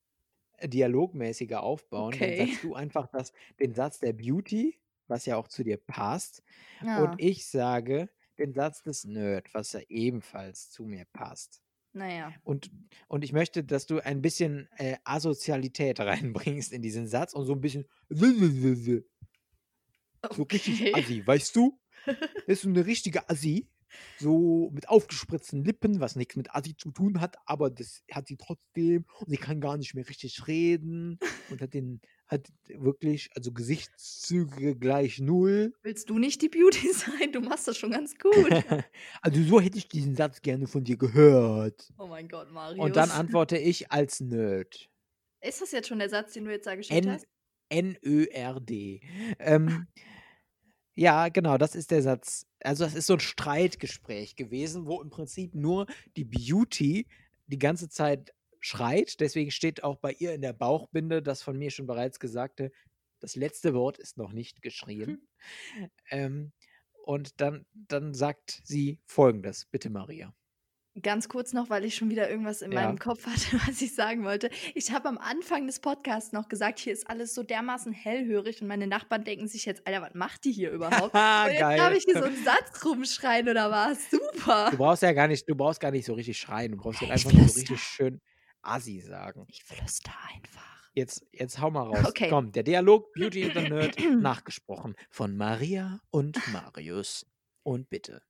[0.64, 2.14] dialogmäßiger aufbauen.
[2.14, 2.38] Okay.
[2.38, 6.42] Dann sagst du einfach das, den Satz der Beauty, was ja auch zu dir passt.
[6.84, 7.04] Ja.
[7.04, 11.62] Und ich sage den Satz des Nerd, was ja ebenfalls zu mir passt.
[11.94, 12.34] naja.
[12.44, 12.72] Und,
[13.08, 17.54] und ich möchte, dass du ein bisschen äh, Asozialität reinbringst in diesen Satz und so
[17.54, 17.86] ein bisschen
[20.34, 20.94] so richtig Okay.
[20.96, 21.80] Assi, weißt du?
[22.06, 23.68] Das ist so eine richtige Assi.
[24.20, 28.38] so mit aufgespritzten Lippen, was nichts mit Assi zu tun hat, aber das hat sie
[28.38, 31.18] trotzdem und sie kann gar nicht mehr richtig reden
[31.50, 35.74] und hat den hat wirklich, also Gesichtszüge gleich null.
[35.84, 37.32] Willst du nicht die Beauty sein?
[37.32, 38.34] Du machst das schon ganz gut.
[39.22, 41.94] also so hätte ich diesen Satz gerne von dir gehört.
[41.98, 42.84] Oh mein Gott, Marius.
[42.84, 44.90] Und dann antworte ich als Nerd.
[45.42, 47.28] Ist das jetzt schon der Satz, den du jetzt da geschickt hast?
[47.70, 49.02] N-Ö-R-D.
[49.40, 49.88] Ähm,
[50.96, 52.48] ja, genau, das ist der Satz.
[52.62, 57.08] Also, das ist so ein Streitgespräch gewesen, wo im Prinzip nur die Beauty
[57.48, 59.20] die ganze Zeit schreit.
[59.20, 62.72] Deswegen steht auch bei ihr in der Bauchbinde das von mir schon bereits gesagte,
[63.20, 65.28] das letzte Wort ist noch nicht geschrien.
[65.74, 65.90] Hm.
[66.10, 66.52] Ähm,
[67.04, 70.34] und dann, dann sagt sie folgendes, bitte Maria.
[71.02, 72.82] Ganz kurz noch, weil ich schon wieder irgendwas in ja.
[72.82, 74.50] meinem Kopf hatte, was ich sagen wollte.
[74.74, 78.68] Ich habe am Anfang des Podcasts noch gesagt, hier ist alles so dermaßen hellhörig und
[78.68, 81.14] meine Nachbarn denken sich jetzt, Alter, was macht die hier überhaupt?
[81.14, 84.10] und jetzt habe ich hier so einen Satz rumschreien oder was?
[84.10, 84.70] Super.
[84.72, 87.10] Du brauchst ja gar nicht, du brauchst gar nicht so richtig schreien, du brauchst ja
[87.10, 88.22] einfach nur so richtig schön
[88.62, 89.46] Assi sagen.
[89.50, 90.90] Ich flüster einfach.
[90.94, 92.06] Jetzt, jetzt hau mal raus.
[92.06, 92.30] Okay.
[92.30, 97.26] Komm, der Dialog Beauty and the Nerd nachgesprochen von Maria und Marius.
[97.64, 98.22] Und bitte.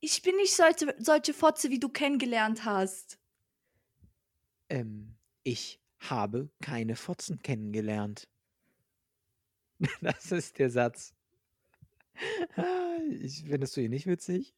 [0.00, 3.18] Ich bin nicht solche, solche Fotze, wie du kennengelernt hast.
[4.70, 8.28] Ähm, ich habe keine Fotzen kennengelernt.
[10.02, 11.14] Das ist der Satz.
[13.22, 14.54] Ich, findest du ihn nicht witzig?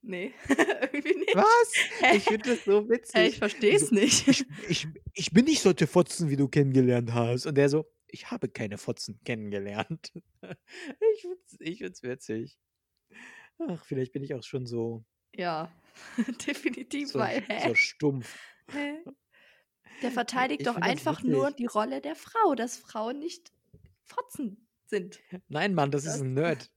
[0.00, 1.36] Nee, irgendwie nicht.
[1.36, 1.72] Was?
[2.16, 3.14] Ich finde das so witzig.
[3.14, 4.26] Hä, ich verstehe es also, nicht.
[4.26, 7.46] Ich, ich, ich bin nicht solche Fotzen, wie du kennengelernt hast.
[7.46, 10.12] Und der so, ich habe keine Fotzen kennengelernt.
[11.14, 11.26] Ich
[11.60, 12.58] ich find's witzig.
[13.68, 15.04] Ach, vielleicht bin ich auch schon so.
[15.34, 15.70] Ja,
[16.46, 17.42] definitiv, so, weil.
[17.42, 17.68] Hä?
[17.68, 18.38] So stumpf.
[18.70, 18.98] Hä?
[20.02, 23.52] Der verteidigt ich doch einfach nur die Rolle der Frau, dass Frauen nicht
[24.04, 25.20] Fotzen sind.
[25.48, 26.70] Nein, Mann, das, das ist ein Nerd.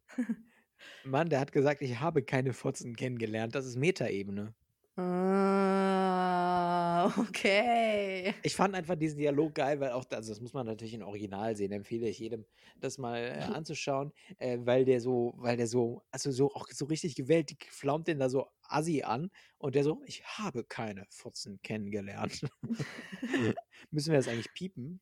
[1.03, 3.55] Mann, der hat gesagt, ich habe keine Fotzen kennengelernt.
[3.55, 4.53] Das ist Metaebene.
[4.95, 6.04] Ah,
[7.17, 8.33] okay.
[8.43, 11.55] Ich fand einfach diesen Dialog geil, weil auch, also das muss man natürlich in Original
[11.55, 12.45] sehen, empfehle ich jedem,
[12.79, 16.85] das mal äh, anzuschauen, äh, weil der so, weil der so, also so auch so
[16.85, 21.05] richtig gewählt, die flaumt den da so assi an und der so, ich habe keine
[21.09, 22.45] Fotzen kennengelernt.
[23.91, 24.99] Müssen wir das eigentlich piepen?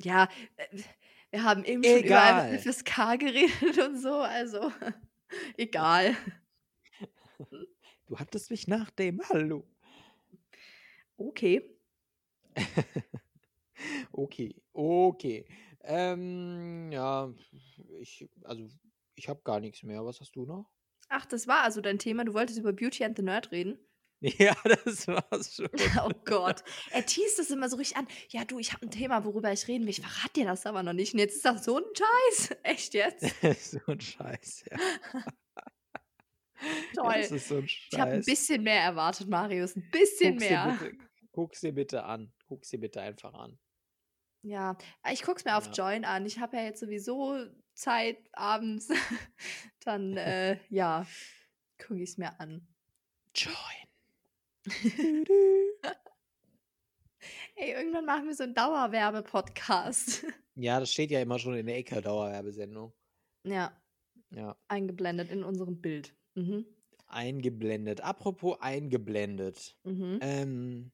[0.00, 0.78] Ja, äh,
[1.30, 4.72] wir haben eben schon über FSK geredet und so, also
[5.56, 6.16] egal.
[8.08, 9.64] Du hattest mich nach dem Hallo.
[11.18, 11.62] Okay.
[14.12, 15.46] okay, okay.
[15.82, 17.32] Ähm, ja,
[18.00, 18.66] ich, also
[19.14, 20.04] ich habe gar nichts mehr.
[20.04, 20.70] Was hast du noch?
[21.10, 22.24] Ach, das war also dein Thema.
[22.24, 23.78] Du wolltest über Beauty and the Nerd reden.
[24.20, 25.68] Ja, das war's schon.
[26.04, 26.64] oh Gott.
[26.90, 28.08] Er teast das immer so richtig an.
[28.30, 29.90] Ja, du, ich habe ein Thema, worüber ich reden will.
[29.90, 31.12] Ich verrate dir das aber noch nicht.
[31.12, 32.56] Und jetzt ist das so ein Scheiß.
[32.64, 33.32] Echt jetzt?
[33.70, 34.76] so ein Scheiß, ja.
[36.94, 37.14] Toll.
[37.14, 37.88] Das ist so ein Scheiß.
[37.92, 39.76] Ich habe ein bisschen mehr erwartet, Marius.
[39.76, 40.66] Ein bisschen guck's mehr.
[40.66, 40.98] Dir bitte,
[41.32, 42.32] guck's dir bitte an.
[42.46, 43.58] Guck's dir bitte einfach an.
[44.42, 44.76] Ja,
[45.12, 45.72] ich guck's mir auf ja.
[45.72, 46.24] Join an.
[46.26, 48.88] Ich habe ja jetzt sowieso Zeit abends.
[49.84, 51.06] Dann, äh, ja,
[51.78, 52.66] gucke ich es mir an.
[53.34, 53.54] Join.
[57.56, 60.24] Ey, irgendwann machen wir so einen Dauerwerbe-Podcast.
[60.54, 62.92] Ja, das steht ja immer schon in der Ecke Dauerwerbesendung.
[63.44, 63.72] Ja.
[64.30, 64.56] Ja.
[64.68, 66.14] Eingeblendet in unserem Bild.
[66.38, 66.64] Mhm.
[67.06, 68.02] Eingeblendet.
[68.02, 69.78] Apropos eingeblendet.
[69.84, 70.20] Mhm.
[70.20, 70.92] Ähm,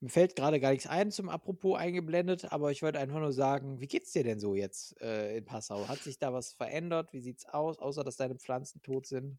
[0.00, 3.80] mir fällt gerade gar nichts ein zum Apropos eingeblendet, aber ich wollte einfach nur sagen,
[3.80, 5.88] wie geht's dir denn so jetzt äh, in Passau?
[5.88, 7.12] Hat sich da was verändert?
[7.12, 9.38] Wie sieht's aus, außer dass deine Pflanzen tot sind?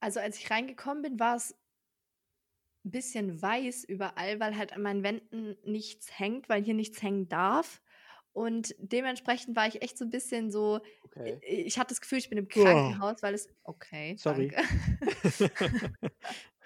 [0.00, 1.54] Also als ich reingekommen bin, war es
[2.84, 7.28] ein bisschen weiß überall, weil halt an meinen Wänden nichts hängt, weil hier nichts hängen
[7.28, 7.82] darf.
[8.32, 11.38] Und dementsprechend war ich echt so ein bisschen so, okay.
[11.42, 13.22] ich hatte das Gefühl, ich bin im Krankenhaus, oh.
[13.22, 14.50] weil es, okay, sorry,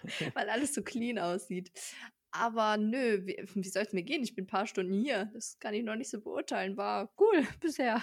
[0.35, 1.73] weil alles so clean aussieht.
[2.31, 4.25] Aber nö, wie, wie soll es mir gehen?
[4.25, 5.31] Ich bin ein paar Stunden hier.
[5.33, 6.77] Das kann ich noch nicht so beurteilen.
[6.77, 8.03] War cool bisher.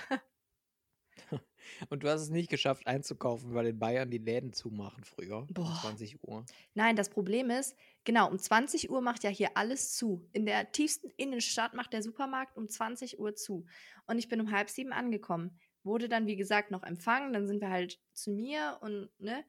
[1.90, 5.48] Und du hast es nicht geschafft einzukaufen, weil in Bayern die Läden zumachen früher.
[5.52, 5.66] Boah.
[5.66, 6.46] Um 20 Uhr.
[6.74, 10.28] Nein, das Problem ist, genau, um 20 Uhr macht ja hier alles zu.
[10.34, 13.66] In der tiefsten Innenstadt macht der Supermarkt um 20 Uhr zu.
[14.08, 15.60] Und ich bin um halb sieben angekommen.
[15.84, 17.34] Wurde dann, wie gesagt, noch empfangen.
[17.34, 19.44] Dann sind wir halt zu mir und, ne?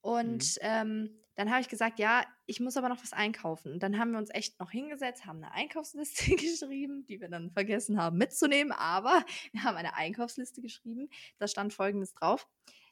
[0.00, 0.60] Und mhm.
[0.60, 3.72] ähm, dann habe ich gesagt, ja, ich muss aber noch was einkaufen.
[3.72, 7.50] Und dann haben wir uns echt noch hingesetzt, haben eine Einkaufsliste geschrieben, die wir dann
[7.50, 8.72] vergessen haben mitzunehmen.
[8.72, 11.08] Aber wir haben eine Einkaufsliste geschrieben.
[11.38, 12.46] Da stand folgendes drauf: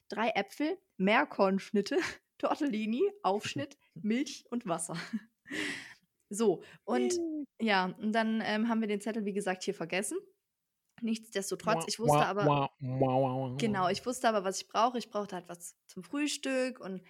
[0.07, 1.97] drei Äpfel, Meerkornschnitte,
[2.39, 4.97] Tortellini, Aufschnitt, Milch und Wasser.
[6.29, 7.13] So, und
[7.59, 10.17] ja, und dann ähm, haben wir den Zettel, wie gesagt, hier vergessen.
[11.01, 12.69] Nichtsdestotrotz, ich wusste aber,
[13.57, 14.97] genau, ich wusste aber, was ich brauche.
[14.97, 17.01] Ich brauchte halt was zum Frühstück und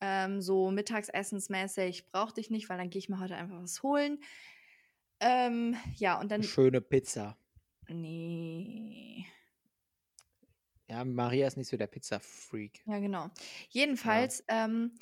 [0.00, 4.18] ähm, so mittagsessensmäßig brauchte ich nicht, weil dann gehe ich mir heute einfach was holen.
[5.20, 6.42] Ähm, ja, und dann.
[6.42, 7.36] Schöne Pizza.
[7.88, 9.26] Nee.
[10.88, 12.82] Ja, Maria ist nicht so der Pizza-Freak.
[12.86, 13.30] Ja, genau.
[13.70, 14.92] Jedenfalls ähm,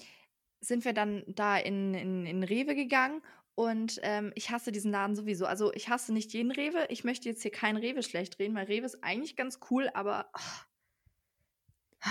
[0.60, 3.20] sind wir dann da in, in, in Rewe gegangen
[3.54, 5.46] und ähm, ich hasse diesen Laden sowieso.
[5.46, 6.86] Also ich hasse nicht jeden Rewe.
[6.88, 10.30] Ich möchte jetzt hier keinen Rewe schlecht reden, weil Rewe ist eigentlich ganz cool, aber.
[10.34, 12.08] Oh.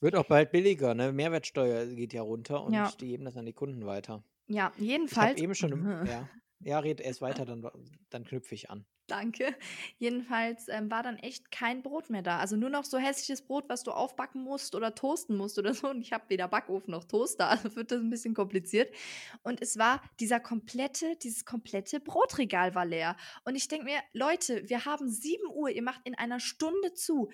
[0.00, 1.12] Wird auch bald billiger, ne?
[1.12, 2.90] Mehrwertsteuer geht ja runter und ja.
[3.00, 4.24] die geben das an die Kunden weiter.
[4.46, 5.36] Ja, jedenfalls.
[5.36, 6.06] Ich eben schon.
[6.06, 6.28] Ja.
[6.64, 7.68] Ja, red erst weiter, dann,
[8.08, 8.86] dann knüpfe ich an.
[9.08, 9.54] Danke.
[9.98, 12.38] Jedenfalls ähm, war dann echt kein Brot mehr da.
[12.38, 15.90] Also nur noch so hässliches Brot, was du aufbacken musst oder toasten musst oder so.
[15.90, 18.94] Und ich habe weder Backofen noch Toaster, also wird das ein bisschen kompliziert.
[19.42, 23.16] Und es war dieser komplette, dieses komplette Brotregal war leer.
[23.44, 27.30] Und ich denke mir, Leute, wir haben 7 Uhr, ihr macht in einer Stunde zu.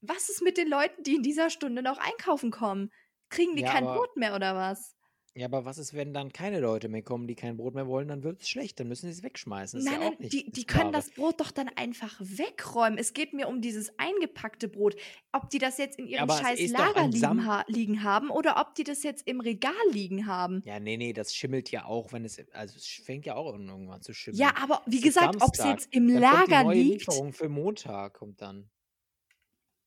[0.00, 2.90] Was ist mit den Leuten, die in dieser Stunde noch einkaufen kommen?
[3.28, 4.96] Kriegen die ja, kein Brot mehr oder was?
[5.40, 8.08] Ja, aber was ist, wenn dann keine Leute mehr kommen, die kein Brot mehr wollen?
[8.08, 9.82] Dann wird es schlecht, dann müssen sie es wegschmeißen.
[9.82, 12.98] Das nein, ja nein, die, die können das Brot doch dann einfach wegräumen.
[12.98, 14.96] Es geht mir um dieses eingepackte Brot.
[15.32, 18.74] Ob die das jetzt in ihrem aber scheiß Lager liegen, ha liegen, haben oder ob
[18.74, 20.60] die das jetzt im Regal liegen haben.
[20.66, 24.02] Ja, nee, nee, das schimmelt ja auch, wenn es, also es fängt ja auch irgendwann
[24.02, 24.42] zu schimmeln.
[24.42, 27.06] Ja, aber wie gesagt, ob es jetzt im dann Lager kommt die neue liegt.
[27.06, 28.68] Lieferung für Montag kommt dann.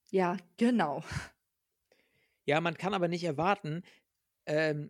[0.09, 1.03] Ja, genau.
[2.45, 3.83] Ja, man kann aber nicht erwarten,
[4.47, 4.89] ähm,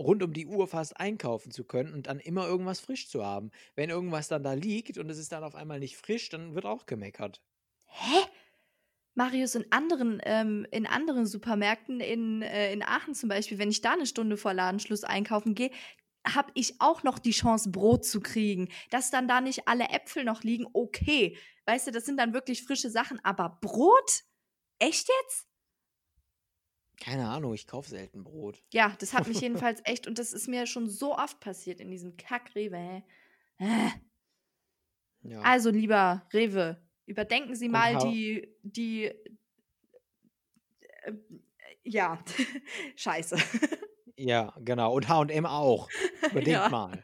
[0.00, 3.50] rund um die Uhr fast einkaufen zu können und dann immer irgendwas frisch zu haben.
[3.74, 6.64] Wenn irgendwas dann da liegt und es ist dann auf einmal nicht frisch, dann wird
[6.64, 7.40] auch gemeckert.
[7.86, 8.18] Hä?
[9.14, 13.82] Marius, in anderen, ähm, in anderen Supermärkten, in, äh, in Aachen zum Beispiel, wenn ich
[13.82, 15.70] da eine Stunde vor Ladenschluss einkaufen gehe,
[16.26, 18.68] habe ich auch noch die Chance, Brot zu kriegen.
[18.90, 21.36] Dass dann da nicht alle Äpfel noch liegen, okay.
[21.66, 23.20] Weißt du, das sind dann wirklich frische Sachen.
[23.24, 24.22] Aber Brot?
[24.78, 25.49] Echt jetzt?
[27.00, 28.62] Keine Ahnung, ich kaufe selten Brot.
[28.72, 31.90] Ja, das hat mich jedenfalls echt, und das ist mir schon so oft passiert in
[31.90, 33.02] diesem Kack-Rewe.
[33.58, 33.88] Äh.
[35.22, 35.40] Ja.
[35.40, 39.14] Also, lieber Rewe, überdenken Sie mal die, die, äh,
[41.82, 42.22] ja,
[42.96, 43.36] Scheiße.
[44.16, 44.92] Ja, genau.
[44.92, 45.88] Und HM auch.
[46.30, 46.68] Überdenkt ja.
[46.68, 47.02] mal.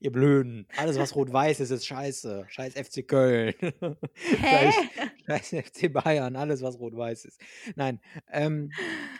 [0.00, 0.66] Ihr Blöden.
[0.76, 2.46] Alles, was rot-weiß ist, ist scheiße.
[2.48, 3.54] Scheiß FC Köln.
[4.40, 4.74] Scheiß,
[5.26, 6.36] scheiß FC Bayern.
[6.36, 7.40] Alles, was rot-weiß ist.
[7.76, 8.00] Nein.
[8.30, 8.70] Ähm,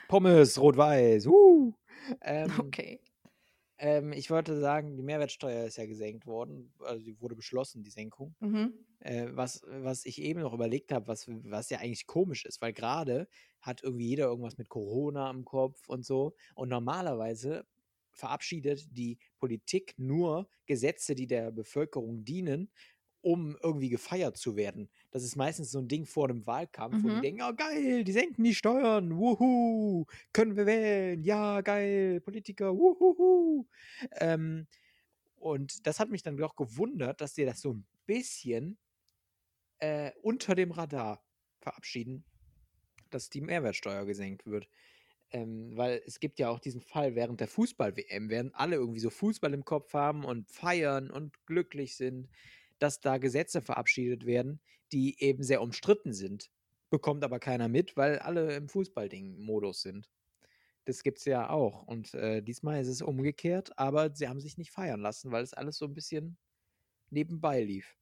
[0.09, 1.26] Pommes, rot-weiß.
[1.26, 1.72] Uh.
[2.22, 3.00] Ähm, okay.
[3.78, 6.72] Ähm, ich wollte sagen, die Mehrwertsteuer ist ja gesenkt worden.
[6.81, 8.35] Also die wurde beschlossen, die Senkung.
[8.40, 8.74] Mhm.
[9.00, 12.72] Äh, was, was ich eben noch überlegt habe, was, was ja eigentlich komisch ist, weil
[12.72, 13.28] gerade
[13.61, 16.35] hat irgendwie jeder irgendwas mit Corona im Kopf und so.
[16.54, 17.64] Und normalerweise
[18.11, 22.70] verabschiedet die Politik nur Gesetze, die der Bevölkerung dienen,
[23.20, 24.88] um irgendwie gefeiert zu werden.
[25.11, 27.05] Das ist meistens so ein Ding vor dem Wahlkampf, mhm.
[27.05, 27.22] wo die mhm.
[27.22, 33.66] denken, oh geil, die senken die Steuern, wuhu, können wir wählen, ja geil, Politiker, wuhu.
[34.12, 34.66] Ähm,
[35.37, 38.79] und das hat mich dann doch gewundert, dass die das so ein bisschen
[39.79, 41.24] äh, unter dem Radar
[41.61, 42.24] verabschieden,
[43.11, 44.68] dass die Mehrwertsteuer gesenkt wird.
[45.30, 49.10] Ähm, weil es gibt ja auch diesen Fall während der Fußball-WM, während alle irgendwie so
[49.10, 52.28] Fußball im Kopf haben und feiern und glücklich sind,
[52.78, 54.60] dass da Gesetze verabschiedet werden,
[54.92, 56.50] die eben sehr umstritten sind.
[56.90, 60.10] Bekommt aber keiner mit, weil alle im Fußballding-Modus sind.
[60.86, 61.82] Das gibt es ja auch.
[61.82, 65.52] Und äh, diesmal ist es umgekehrt, aber sie haben sich nicht feiern lassen, weil es
[65.52, 66.38] alles so ein bisschen
[67.10, 67.98] nebenbei lief.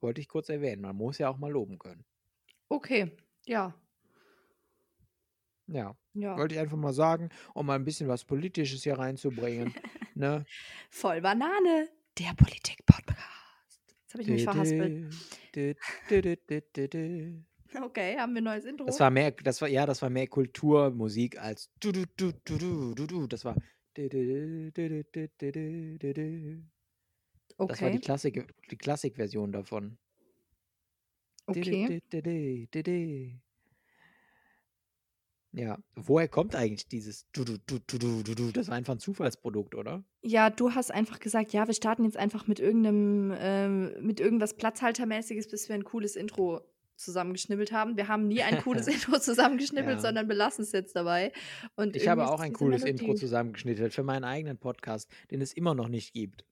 [0.00, 0.82] Wollte ich kurz erwähnen.
[0.82, 2.04] Man muss ja auch mal loben können.
[2.68, 3.10] Okay,
[3.46, 3.74] ja.
[5.68, 5.96] Ja.
[6.14, 6.36] ja.
[6.36, 9.74] Wollte ich einfach mal sagen, um mal ein bisschen was Politisches hier reinzubringen.
[10.14, 10.44] ne?
[10.90, 13.18] Voll Banane, der Politik-Podcast.
[14.02, 15.14] Jetzt habe ich mich verhaspelt.
[17.82, 18.86] Okay, haben wir ein neues Intro?
[18.86, 22.94] Das war mehr, das war, ja, das war mehr Kulturmusik als du, du, du, du,
[22.94, 23.26] du, du.
[23.26, 23.56] Das war.
[27.58, 27.72] Okay.
[27.72, 29.98] Das war die Klassik, die Klassikversion davon.
[31.46, 32.02] Okay.
[35.56, 38.52] Ja, woher kommt eigentlich dieses du, du, du, du, du, du, du?
[38.52, 40.04] Das war einfach ein Zufallsprodukt, oder?
[40.20, 44.54] Ja, du hast einfach gesagt, ja, wir starten jetzt einfach mit irgendeinem, ähm, mit irgendwas
[44.54, 46.60] Platzhaltermäßiges, bis wir ein cooles Intro
[46.96, 47.96] zusammengeschnibbelt haben.
[47.96, 50.02] Wir haben nie ein cooles Intro zusammengeschnibbelt, ja.
[50.02, 51.32] sondern belassen es jetzt dabei.
[51.74, 52.84] Und ich habe auch ein cooles.
[52.84, 56.44] Intro zusammengeschnittelt für meinen eigenen Podcast, den es immer noch nicht gibt.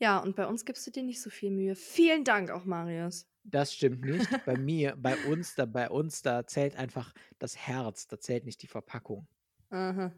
[0.00, 1.74] Ja, und bei uns gibst du dir nicht so viel Mühe.
[1.76, 3.28] Vielen Dank auch, Marius.
[3.44, 4.28] Das stimmt nicht.
[4.46, 8.62] Bei mir, bei uns, da, bei uns, da zählt einfach das Herz, da zählt nicht
[8.62, 9.26] die Verpackung.
[9.68, 10.10] Aha.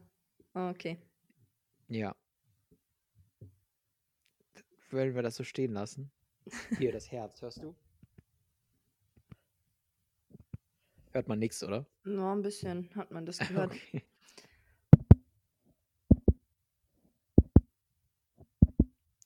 [0.53, 0.97] Okay.
[1.89, 2.15] Ja.
[4.89, 6.11] Wollen wir das so stehen lassen?
[6.77, 7.75] Hier, das Herz, hörst du?
[11.11, 11.85] Hört man nichts, oder?
[12.03, 13.73] Nur ein bisschen hat man das gehört.
[13.93, 14.03] Okay.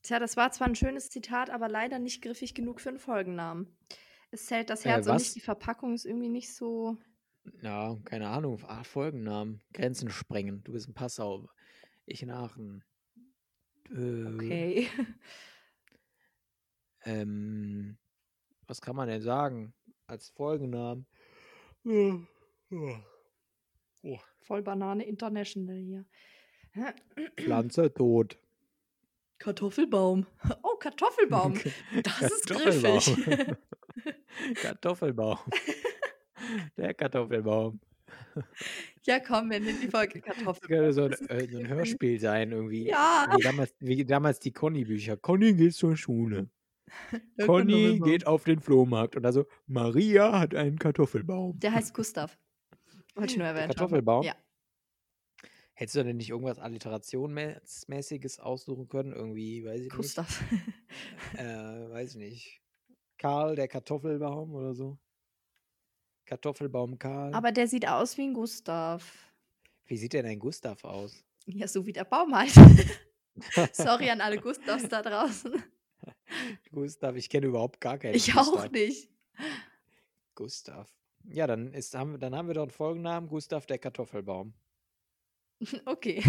[0.07, 3.67] Tja, das war zwar ein schönes Zitat, aber leider nicht griffig genug für einen Folgennamen.
[4.31, 5.21] Es zählt das Äh, Herz und was?
[5.23, 6.95] nicht die Verpackung, ist irgendwie nicht so.
[7.61, 8.57] Ja, keine Ahnung.
[8.65, 9.61] Ah, Folgennamen.
[9.73, 10.63] Grenzen sprengen.
[10.63, 11.49] Du bist in Passau.
[12.05, 12.85] Ich in Aachen.
[13.89, 14.87] Äh, Okay.
[17.03, 17.97] ähm,
[18.65, 19.73] was kann man denn sagen
[20.05, 21.05] als Folgennamen?
[21.83, 22.19] Oh,
[24.39, 26.05] Voll Banane International hier.
[27.35, 28.39] Pflanze tot.
[29.39, 30.25] Kartoffelbaum.
[30.63, 31.53] Oh, Kartoffelbaum.
[32.03, 33.15] Das ist griffig.
[34.61, 35.37] Kartoffelbaum.
[36.77, 37.79] Der Kartoffelbaum.
[39.03, 40.67] ja, komm, wir nennen die Folge Das Kartoffelbaum.
[40.67, 42.87] könnte so ein, Das äh, so ein Hörspiel sein, irgendwie.
[42.87, 43.27] Ja.
[43.35, 45.17] Wie damals, wie damals die Conny-Bücher.
[45.17, 46.49] Conny geht zur Schule.
[47.45, 48.01] Conny Kartoffelbaum.
[48.09, 49.15] geht auf den Flohmarkt.
[49.15, 51.59] Und also, Maria hat einen Kartoffelbaum.
[51.59, 52.37] Der heißt Gustav.
[53.15, 53.57] Wollte ich nur haben.
[53.57, 54.23] Kartoffelbaum?
[54.23, 54.35] Ja.
[55.79, 59.13] Hättest du denn nicht irgendwas Alliterationsmäßiges aussuchen können?
[59.13, 60.41] Irgendwie, weiß ich Gustav.
[60.51, 60.63] nicht.
[61.39, 61.43] Äh,
[61.91, 62.61] weiß ich nicht.
[63.19, 64.97] Karl, der Kartoffelbaum oder so?
[66.25, 67.33] Kartoffelbaum Karl.
[67.35, 69.31] Aber der sieht aus wie ein Gustav.
[69.85, 71.23] Wie sieht denn ein Gustav aus?
[71.45, 72.53] Ja, so wie der Baum halt.
[73.73, 75.61] Sorry an alle Gustavs da draußen.
[76.71, 78.65] Gustav, ich kenne überhaupt gar keinen Ich Gustav.
[78.65, 79.09] auch nicht.
[80.33, 80.91] Gustav.
[81.29, 84.53] Ja, dann, ist, haben, wir- dann haben wir doch einen Folgennamen, Gustav der Kartoffelbaum.
[85.85, 86.23] Okay.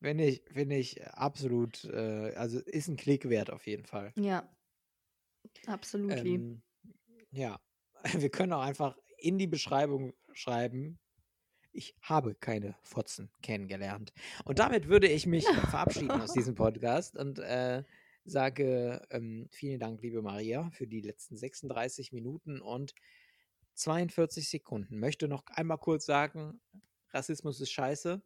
[0.00, 4.12] Finde ich, finde ich absolut, äh, also ist ein Klick wert auf jeden Fall.
[4.16, 4.46] Ja.
[5.66, 6.12] Absolut.
[6.12, 6.62] Ähm,
[7.30, 7.58] ja,
[8.12, 10.98] wir können auch einfach in die Beschreibung schreiben,
[11.72, 14.12] ich habe keine Fotzen kennengelernt.
[14.44, 17.82] Und damit würde ich mich verabschieden aus diesem Podcast und äh,
[18.24, 22.94] sage ähm, vielen Dank, liebe Maria, für die letzten 36 Minuten und
[23.74, 24.98] 42 Sekunden.
[24.98, 26.60] Möchte noch einmal kurz sagen,
[27.14, 28.20] Rassismus ist scheiße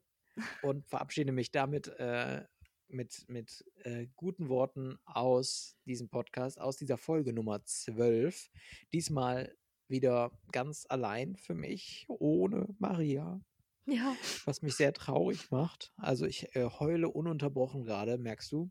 [0.62, 2.44] und verabschiede mich damit äh,
[2.88, 8.50] mit, mit äh, guten Worten aus diesem Podcast, aus dieser Folge Nummer 12.
[8.92, 9.54] Diesmal
[9.88, 13.40] wieder ganz allein für mich, ohne Maria,
[13.86, 14.14] Ja.
[14.46, 15.92] was mich sehr traurig macht.
[15.96, 18.70] Also ich äh, heule ununterbrochen gerade, merkst du.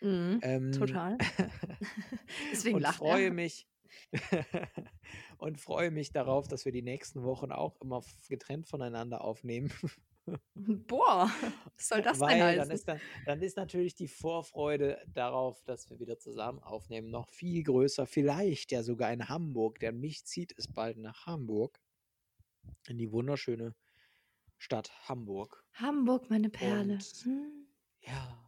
[0.00, 0.40] Mhm.
[0.42, 1.16] Ähm, Total.
[2.52, 3.32] Deswegen und lacht freue er.
[3.32, 3.68] mich
[5.38, 9.70] und freue mich darauf, dass wir die nächsten Wochen auch immer getrennt voneinander aufnehmen.
[10.54, 11.30] Boah,
[11.76, 12.58] was soll das denn Weil heißen?
[12.58, 17.28] dann ist, dann, dann ist natürlich die Vorfreude darauf, dass wir wieder zusammen aufnehmen, noch
[17.28, 18.06] viel größer.
[18.06, 21.80] Vielleicht ja sogar in Hamburg, denn mich zieht es bald nach Hamburg.
[22.88, 23.74] In die wunderschöne
[24.58, 25.64] Stadt Hamburg.
[25.74, 26.94] Hamburg, meine Perle.
[26.94, 27.66] Und- Hm.
[28.00, 28.42] Ja.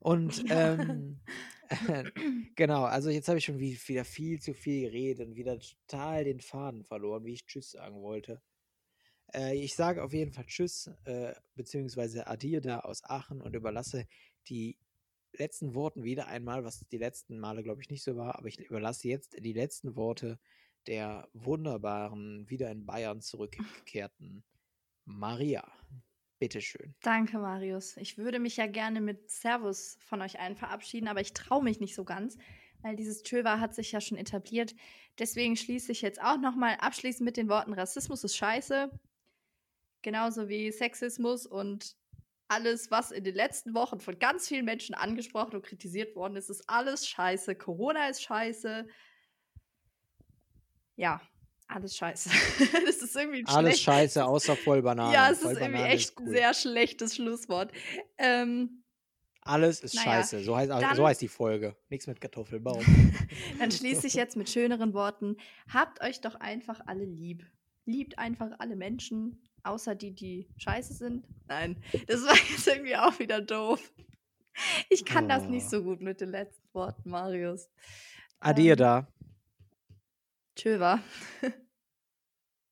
[0.00, 0.74] Und Ja.
[0.74, 1.20] ähm,
[2.56, 6.24] genau, also jetzt habe ich schon wie- wieder viel zu viel geredet und wieder total
[6.24, 8.42] den Faden verloren, wie ich Tschüss sagen wollte.
[9.32, 14.06] Äh, ich sage auf jeden Fall Tschüss, äh, beziehungsweise Adieu da aus Aachen und überlasse
[14.48, 14.76] die
[15.32, 18.58] letzten Worten wieder einmal, was die letzten Male, glaube ich, nicht so war, aber ich
[18.60, 20.38] überlasse jetzt die letzten Worte
[20.86, 24.44] der wunderbaren, wieder in Bayern zurückgekehrten
[25.04, 25.66] Maria.
[26.38, 26.94] Bitteschön.
[27.02, 27.96] Danke, Marius.
[27.96, 31.80] Ich würde mich ja gerne mit Servus von euch allen verabschieden, aber ich traue mich
[31.80, 32.36] nicht so ganz,
[32.82, 34.74] weil dieses Tschöwa hat sich ja schon etabliert.
[35.18, 38.90] Deswegen schließe ich jetzt auch nochmal abschließend mit den Worten Rassismus ist scheiße.
[40.02, 41.96] Genauso wie Sexismus und
[42.48, 46.50] alles, was in den letzten Wochen von ganz vielen Menschen angesprochen und kritisiert worden ist,
[46.50, 47.54] ist alles scheiße.
[47.54, 48.86] Corona ist scheiße.
[50.96, 51.20] Ja,
[51.66, 52.30] alles scheiße.
[52.86, 55.12] das ist irgendwie ein Alles scheiße, außer Vollbanane.
[55.14, 56.32] ja, es ist Vollbanane irgendwie echt ein cool.
[56.34, 57.72] sehr schlechtes Schlusswort.
[58.18, 58.82] Ähm,
[59.40, 60.44] Alles ist Naja, scheiße.
[60.44, 61.76] So heißt, dann- so heißt die Folge.
[61.88, 62.82] Nichts mit Kartoffelbaum.
[63.58, 65.36] dann schließe ich jetzt mit schöneren Worten.
[65.72, 67.44] Habt euch doch einfach alle lieb.
[67.86, 71.26] Liebt einfach alle Menschen, außer die, die scheiße sind.
[71.48, 73.92] Nein, das war jetzt irgendwie auch wieder doof.
[74.88, 75.70] Ich kann das nicht Oh.
[75.70, 77.68] so gut mit den letzten Worten, Marius.
[78.40, 79.06] Adieu Ähm,
[80.54, 81.00] da.
[81.00, 81.00] Tschöwa.